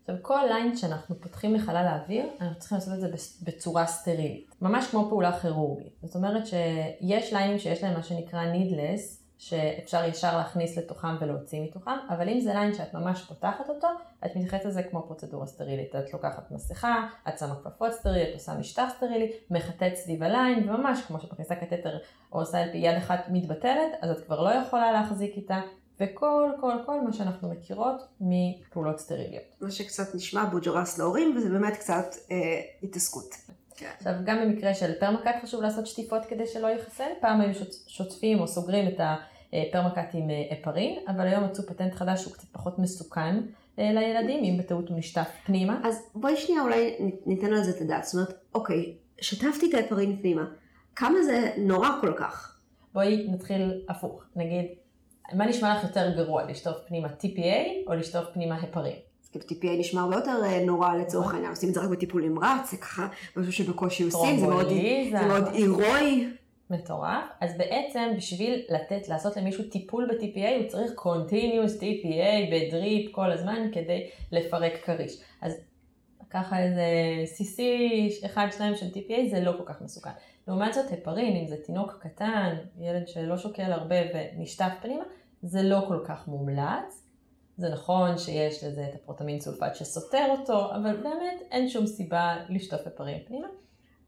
עכשיו, 0.00 0.16
כל 0.22 0.40
ליין 0.48 0.76
שאנחנו 0.76 1.20
פותחים 1.20 1.54
לחלל 1.54 1.76
האוויר, 1.76 2.24
אנחנו 2.40 2.58
צריכים 2.58 2.78
לעשות 2.78 2.94
את 2.94 3.00
זה 3.00 3.08
בצורה 3.42 3.86
סטרילית. 3.86 4.54
ממש 4.62 4.86
כמו 4.86 5.06
פעולה 5.08 5.40
כירורגית. 5.40 5.92
זאת 6.02 6.16
אומרת 6.16 6.46
שיש 6.46 7.32
ליינים 7.32 7.58
שיש 7.58 7.82
להם 7.82 7.94
מה 7.94 8.02
שנקרא 8.02 8.40
needleless, 8.52 9.25
שאפשר 9.38 10.04
ישר 10.04 10.36
להכניס 10.36 10.78
לתוכם 10.78 11.16
ולהוציא 11.20 11.62
מתוכם, 11.62 11.96
אבל 12.08 12.28
אם 12.28 12.40
זה 12.40 12.54
ליין 12.54 12.74
שאת 12.74 12.94
ממש 12.94 13.22
פותחת 13.22 13.68
אותו, 13.68 13.88
את 14.26 14.36
מתייחסת 14.36 14.64
לזה 14.64 14.82
כמו 14.82 15.02
פרוצדורה 15.02 15.46
סטרילית. 15.46 15.96
את 15.96 16.12
לוקחת 16.12 16.50
מסכה, 16.50 17.08
את 17.28 17.38
שמה 17.38 17.54
כפפות 17.54 17.92
סטרילית, 17.92 18.34
עושה 18.34 18.54
משטח 18.54 18.88
סטרילי, 18.96 19.32
מחטאת 19.50 19.94
סביב 19.94 20.22
הליין, 20.22 20.68
וממש 20.68 21.02
כמו 21.06 21.20
שאת 21.20 21.32
מכניסה 21.32 21.54
קטטר 21.54 21.98
או 22.32 22.40
עושה 22.40 22.58
על 22.58 22.72
פי 22.72 22.78
יד 22.78 22.96
אחת 22.96 23.24
מתבטלת, 23.28 23.92
אז 24.00 24.10
את 24.10 24.24
כבר 24.26 24.42
לא 24.42 24.50
יכולה 24.50 24.92
להחזיק 24.92 25.36
איתה. 25.36 25.60
וכל 26.00 26.50
כל 26.60 26.72
כל 26.86 27.00
מה 27.00 27.12
שאנחנו 27.12 27.48
מכירות 27.48 28.02
מפעולות 28.20 28.98
סטריליות. 28.98 29.44
מה 29.60 29.70
שקצת 29.70 30.14
נשמע 30.14 30.44
בוג'רס 30.44 30.98
להורים, 30.98 31.36
וזה 31.36 31.48
באמת 31.48 31.76
קצת 31.76 32.06
אה, 32.30 32.60
התעסקות. 32.82 33.34
כן. 33.76 33.90
עכשיו, 33.96 34.12
גם 34.24 34.38
במקרה 34.42 34.74
של 34.74 34.92
פרמקט 35.00 35.42
חשוב 35.42 35.62
לעשות 35.62 35.86
שטיפות 35.86 36.24
כדי 36.24 36.46
שלא 36.46 36.66
ייחסל. 36.66 37.08
פעם 37.20 37.40
היו 37.40 37.52
שוטפים 37.86 38.40
או 38.40 38.48
סוגרים 38.48 38.88
את 38.88 39.00
הפרמקט 39.00 40.14
עם 40.14 40.30
אה, 40.30 40.42
הפרין, 40.50 40.98
אבל 41.08 41.26
היום 41.26 41.44
מצאו 41.44 41.66
פטנט 41.66 41.94
חדש 41.94 42.22
שהוא 42.22 42.32
קצת 42.32 42.48
פחות 42.52 42.78
מסוכן 42.78 43.36
אה, 43.78 43.92
לילדים, 43.92 44.44
אם 44.44 44.58
בטעות 44.58 44.88
הוא 44.88 44.98
נשטף 44.98 45.28
פנימה. 45.46 45.80
אז 45.84 46.10
בואי 46.14 46.36
שנייה 46.36 46.62
אולי 46.62 46.96
ניתן 47.26 47.52
על 47.52 47.62
זה 47.62 47.70
את 47.70 47.80
הדעת. 47.80 48.04
זאת 48.04 48.14
אומרת, 48.14 48.34
אוקיי, 48.54 48.94
שטפתי 49.20 49.70
את 49.70 49.74
ההפרין 49.74 50.16
פנימה. 50.20 50.44
כמה 50.96 51.22
זה 51.22 51.52
נורא 51.58 51.88
כל 52.00 52.12
כך? 52.18 52.58
בואי 52.94 53.26
נתחיל 53.30 53.84
הפוך. 53.88 54.24
נגיד, 54.36 54.66
מה 55.32 55.46
נשמע 55.46 55.74
לך 55.74 55.84
יותר 55.84 56.16
גרוע, 56.16 56.50
לשטוף 56.50 56.76
פנימה 56.86 57.08
TPA 57.08 57.86
או 57.86 57.94
לשטוף 57.94 58.24
פנימה 58.32 58.56
הפרין? 58.56 58.96
כאילו 59.38 59.60
TPA 59.60 59.80
נשמע 59.80 60.00
הרבה 60.00 60.16
יותר 60.16 60.40
אה, 60.44 60.64
נורא 60.64 60.94
לצורך 60.94 61.34
העניין, 61.34 61.50
עושים 61.50 61.68
את 61.68 61.74
זה 61.74 61.80
רק 61.80 61.88
בטיפול 61.88 62.24
נמרץ, 62.24 62.70
זה 62.70 62.76
ככה 62.76 63.08
משהו 63.36 63.52
שבקושי 63.52 64.02
עושים, 64.02 64.38
זה 64.38 64.46
מאוד 64.46 65.48
הירואי. 65.52 66.26
מטורף. 66.70 67.24
אז 67.40 67.50
בעצם 67.58 68.08
בשביל 68.16 68.62
לתת, 68.68 69.08
לעשות 69.08 69.36
למישהו 69.36 69.64
טיפול 69.64 70.06
ב-TPA 70.06 70.60
הוא 70.60 70.68
צריך 70.68 70.92
continuous 70.98 71.80
TPA 71.80 72.52
בדריפ 72.52 73.12
כל 73.12 73.32
הזמן 73.32 73.68
כדי 73.72 74.10
לפרק 74.32 74.72
כריש. 74.84 75.20
אז 75.42 75.52
ככה 76.30 76.62
איזה 76.62 76.84
CC 77.36 77.58
1-2 78.34 78.38
של 78.76 78.86
TPA 78.86 79.30
זה 79.30 79.40
לא 79.40 79.52
כל 79.58 79.64
כך 79.66 79.82
מסוכן. 79.82 80.10
לעומת 80.48 80.74
זאת 80.74 80.92
הפרין, 80.92 81.36
אם 81.36 81.46
זה 81.46 81.56
תינוק 81.56 81.98
קטן, 82.00 82.56
ילד 82.80 83.08
שלא 83.08 83.38
שוקל 83.38 83.72
הרבה 83.72 83.96
ונשטף 84.14 84.70
פנימה, 84.82 85.04
זה 85.42 85.62
לא 85.62 85.84
כל 85.88 85.98
כך 86.04 86.28
מומלץ. 86.28 87.05
זה 87.56 87.68
נכון 87.68 88.18
שיש 88.18 88.64
לזה 88.64 88.86
את 88.88 88.94
הפרוטמין 88.94 89.40
סולפט 89.40 89.74
שסותר 89.74 90.34
אותו, 90.38 90.74
אבל 90.74 90.96
באמת 90.96 91.42
אין 91.50 91.68
שום 91.68 91.86
סיבה 91.86 92.36
לשטוף 92.48 92.86
הפרים 92.86 93.18
פנימה. 93.26 93.48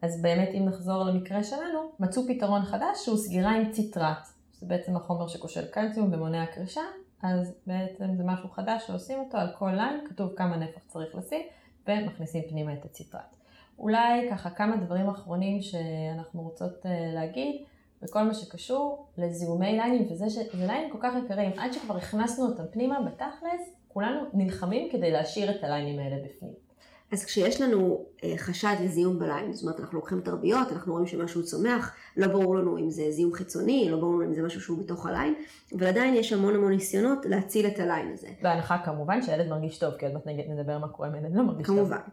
אז 0.02 0.22
באמת 0.22 0.48
אם 0.54 0.64
נחזור 0.64 1.04
למקרה 1.04 1.44
שלנו, 1.44 1.90
מצאו 2.00 2.22
פתרון 2.28 2.64
חדש 2.64 3.04
שהוא 3.04 3.16
סגירה 3.16 3.50
עם 3.50 3.72
ציטרט. 3.72 4.28
זה 4.52 4.66
בעצם 4.66 4.96
החומר 4.96 5.28
שקושר 5.28 5.66
קלציום 5.66 6.12
ומונע 6.12 6.46
קרישה, 6.46 6.82
אז 7.22 7.54
בעצם 7.66 8.14
זה 8.16 8.24
משהו 8.24 8.48
חדש 8.48 8.86
שעושים 8.86 9.18
אותו 9.18 9.38
על 9.38 9.48
כל 9.58 9.70
ליין, 9.70 10.00
כתוב 10.08 10.32
כמה 10.36 10.56
נפח 10.56 10.80
צריך 10.86 11.14
לשים, 11.14 11.42
ומכניסים 11.88 12.42
פנימה 12.48 12.72
את 12.72 12.84
הציטרט. 12.84 13.36
אולי 13.78 14.30
ככה 14.30 14.50
כמה 14.50 14.76
דברים 14.76 15.08
אחרונים 15.08 15.62
שאנחנו 15.62 16.42
רוצות 16.42 16.86
אה, 16.86 17.10
להגיד, 17.14 17.64
בכל 18.02 18.22
מה 18.22 18.34
שקשור 18.34 19.06
לזיהומי 19.18 19.72
ליינים, 19.72 20.06
וזה 20.10 20.30
שזה 20.30 20.66
ליינים 20.66 20.90
כל 20.90 20.98
כך 21.02 21.12
יקרים, 21.24 21.50
עד 21.56 21.72
שכבר 21.72 21.96
הכנסנו 21.96 22.46
אותם 22.46 22.64
פנימה, 22.72 23.00
בתכלס, 23.00 23.60
כולנו 23.88 24.20
נלחמים 24.32 24.90
כדי 24.92 25.10
להשאיר 25.10 25.50
את 25.50 25.64
הליינים 25.64 25.98
האלה 25.98 26.16
בפנים. 26.24 26.68
אז 27.12 27.24
כשיש 27.24 27.60
לנו 27.60 28.06
אה, 28.24 28.34
חשד 28.36 28.74
לזיהום 28.80 29.18
בליין, 29.18 29.52
זאת 29.52 29.62
אומרת 29.62 29.80
אנחנו 29.80 29.98
לוקחים 29.98 30.20
תרביות, 30.20 30.72
אנחנו 30.72 30.92
רואים 30.92 31.06
שמשהו 31.06 31.44
צומח, 31.44 31.94
לא 32.16 32.26
ברור 32.26 32.56
לנו 32.56 32.78
אם 32.78 32.90
זה 32.90 33.10
זיהום 33.10 33.32
חיצוני, 33.32 33.88
לא 33.90 33.96
ברור 33.96 34.14
לנו 34.14 34.24
אם 34.24 34.34
זה 34.34 34.42
משהו 34.42 34.60
שהוא 34.60 34.78
בתוך 34.78 35.06
הליין, 35.06 35.34
אבל 35.78 35.86
עדיין 35.86 36.14
יש 36.14 36.32
המון 36.32 36.54
המון 36.54 36.72
ניסיונות 36.72 37.26
להציל 37.26 37.66
את 37.66 37.78
הליין 37.78 38.12
הזה. 38.12 38.28
בהנחה 38.42 38.78
כמובן 38.84 39.22
שהילד 39.22 39.48
מרגיש 39.48 39.78
טוב, 39.78 39.94
כי 39.94 40.06
עוד 40.06 40.14
מעט 40.14 40.46
נדבר 40.48 40.78
מה 40.78 40.88
קורה 40.88 41.08
אם 41.08 41.14
ילד 41.14 41.34
לא 41.34 41.42
מרגיש 41.42 41.66
כמובן. 41.66 41.82
טוב. 41.82 41.88
כמובן. 41.88 42.08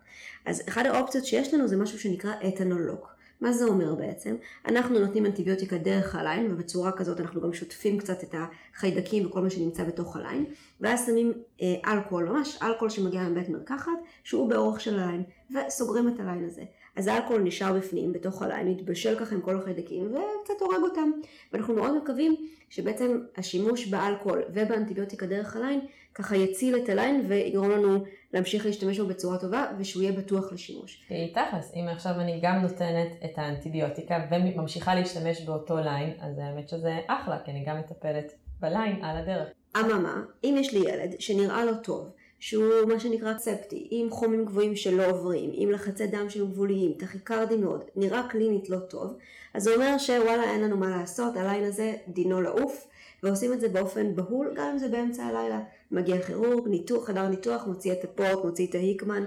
אז 0.45 0.61
אחת 0.69 0.85
האופציות 0.85 1.25
שיש 1.25 1.53
לנו 1.53 1.67
זה 1.67 1.77
משהו 1.77 1.99
שנקרא 1.99 2.31
אתנולוק. 2.47 3.14
מה 3.41 3.53
זה 3.53 3.65
אומר 3.65 3.95
בעצם? 3.95 4.35
אנחנו 4.67 4.99
נותנים 4.99 5.25
אנטיביוטיקה 5.25 5.77
דרך 5.77 6.15
הליין, 6.15 6.51
ובצורה 6.51 6.91
כזאת 6.91 7.19
אנחנו 7.19 7.41
גם 7.41 7.53
שוטפים 7.53 7.97
קצת 7.97 8.23
את 8.23 8.35
החיידקים 8.75 9.25
וכל 9.25 9.41
מה 9.41 9.49
שנמצא 9.49 9.83
בתוך 9.83 10.15
הליין, 10.15 10.45
ואז 10.81 11.05
שמים 11.05 11.33
אה, 11.61 11.93
אלכוהול, 11.93 12.29
ממש 12.29 12.59
אלכוהול 12.61 12.89
שמגיע 12.89 13.23
מבית 13.23 13.49
מרקחת, 13.49 13.91
שהוא 14.23 14.49
באורך 14.49 14.81
של 14.81 14.99
הליין, 14.99 15.23
וסוגרים 15.51 16.07
את 16.07 16.19
הליין 16.19 16.45
הזה. 16.45 16.63
אז 16.95 17.07
האלכוהול 17.07 17.41
נשאר 17.41 17.73
בפנים, 17.73 18.13
בתוך 18.13 18.41
הליין, 18.41 18.67
מתבשל 18.67 19.19
ככה 19.19 19.35
עם 19.35 19.41
כל 19.41 19.57
החיידקים, 19.57 20.15
וקצת 20.15 20.53
הורג 20.59 20.83
אותם. 20.83 21.11
ואנחנו 21.53 21.73
מאוד 21.73 21.97
מקווים 22.03 22.35
שבעצם 22.69 23.21
השימוש 23.37 23.87
באלכוהול 23.87 24.43
ובאנטיביוטיקה 24.53 25.25
דרך 25.25 25.55
הליין, 25.55 25.79
ככה 26.13 26.35
יציל 26.35 26.77
את 26.77 26.89
ה 26.89 26.97
line 26.97 27.25
ויגרום 27.27 27.71
לנו 27.71 28.03
להמשיך 28.33 28.65
להשתמש 28.65 28.99
בו 28.99 29.07
בצורה 29.07 29.37
טובה, 29.37 29.71
ושהוא 29.77 30.03
יהיה 30.03 30.13
בטוח 30.13 30.53
לשימוש. 30.53 31.05
כי 31.07 31.33
תכלס, 31.33 31.73
אם 31.75 31.87
עכשיו 31.91 32.13
אני 32.19 32.39
גם 32.43 32.61
נותנת 32.61 33.07
את 33.25 33.37
האנטיביוטיקה 33.37 34.25
וממשיכה 34.31 34.95
להשתמש 34.95 35.41
באותו 35.41 35.77
line, 35.77 36.13
אז 36.19 36.37
האמת 36.37 36.69
שזה 36.69 36.99
אחלה, 37.07 37.39
כי 37.45 37.51
אני 37.51 37.63
גם 37.67 37.79
מטפלת 37.79 38.33
ב 38.59 38.68
line 38.68 39.03
על 39.03 39.17
הדרך. 39.17 39.47
אממה, 39.79 40.21
אם 40.43 40.55
יש 40.59 40.73
לי 40.73 40.79
ילד 40.79 41.15
שנראה 41.19 41.65
לא 41.65 41.75
טוב, 41.83 42.09
שהוא 42.39 42.85
מה 42.87 42.99
שנקרא 42.99 43.37
ספטי, 43.37 43.87
עם 43.91 44.09
חומים 44.09 44.45
גבוהים 44.45 44.75
שלא 44.75 45.09
עוברים, 45.09 45.49
עם 45.53 45.71
לחצי 45.71 46.07
דם 46.07 46.29
שהם 46.29 46.45
גבוליים, 46.45 46.93
טכיקרדי 46.93 47.57
מאוד, 47.57 47.83
נראה 47.95 48.27
קלינית 48.29 48.69
לא 48.69 48.79
טוב, 48.79 49.13
אז 49.53 49.63
זה 49.63 49.75
אומר 49.75 49.97
שוואלה 49.97 50.43
אין 50.43 50.61
לנו 50.61 50.77
מה 50.77 50.89
לעשות, 50.89 51.37
ה 51.37 51.43
line 51.43 51.63
הזה 51.63 51.95
דינו 52.07 52.41
לעוף, 52.41 52.87
ועושים 53.23 53.53
את 53.53 53.59
זה 53.59 53.69
באופן 53.69 54.15
בהול, 54.15 54.53
גם 54.55 54.69
אם 54.71 54.77
זה 54.77 54.87
באמצע 54.87 55.23
הלילה. 55.23 55.61
מגיע 55.91 56.21
כירורג, 56.21 56.67
ניתוח, 56.67 57.07
חדר 57.07 57.27
ניתוח, 57.27 57.67
מוציא 57.67 57.91
את 57.91 58.03
הפורט, 58.03 58.45
מוציא 58.45 58.67
את 58.67 58.75
ההיקמן, 58.75 59.23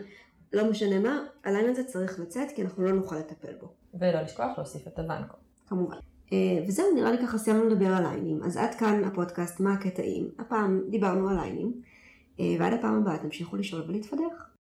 לא 0.53 0.71
משנה 0.71 0.99
מה, 0.99 1.25
הליין 1.45 1.71
הזה 1.71 1.85
צריך 1.85 2.21
לצאת 2.21 2.49
כי 2.55 2.63
אנחנו 2.63 2.85
לא 2.85 2.93
נוכל 2.93 3.17
לטפל 3.17 3.53
בו. 3.61 3.69
ולא 3.95 4.21
לשכוח 4.21 4.59
להוסיף 4.59 4.89
את 4.89 4.99
הוונקו. 4.99 5.37
כמובן. 5.69 5.97
אה, 6.33 6.65
וזהו, 6.69 6.95
נראה 6.95 7.13
לי 7.13 7.19
ככה 7.19 7.39
סיימנו 7.39 7.65
לדבר 7.65 7.87
על 7.87 8.03
ליינים. 8.03 8.43
אז 8.43 8.57
עד 8.57 8.75
כאן 8.75 9.05
הפודקאסט 9.05 9.61
מה 9.61 9.73
הקטעים. 9.73 10.31
הפעם 10.39 10.83
דיברנו 10.89 11.29
על 11.29 11.37
ליינים, 11.37 11.73
ועד 12.39 12.73
הפעם 12.73 12.95
הבאה 13.03 13.19
תמשיכו 13.19 13.57
לשאול 13.57 13.83
ולהתפדח. 13.89 14.58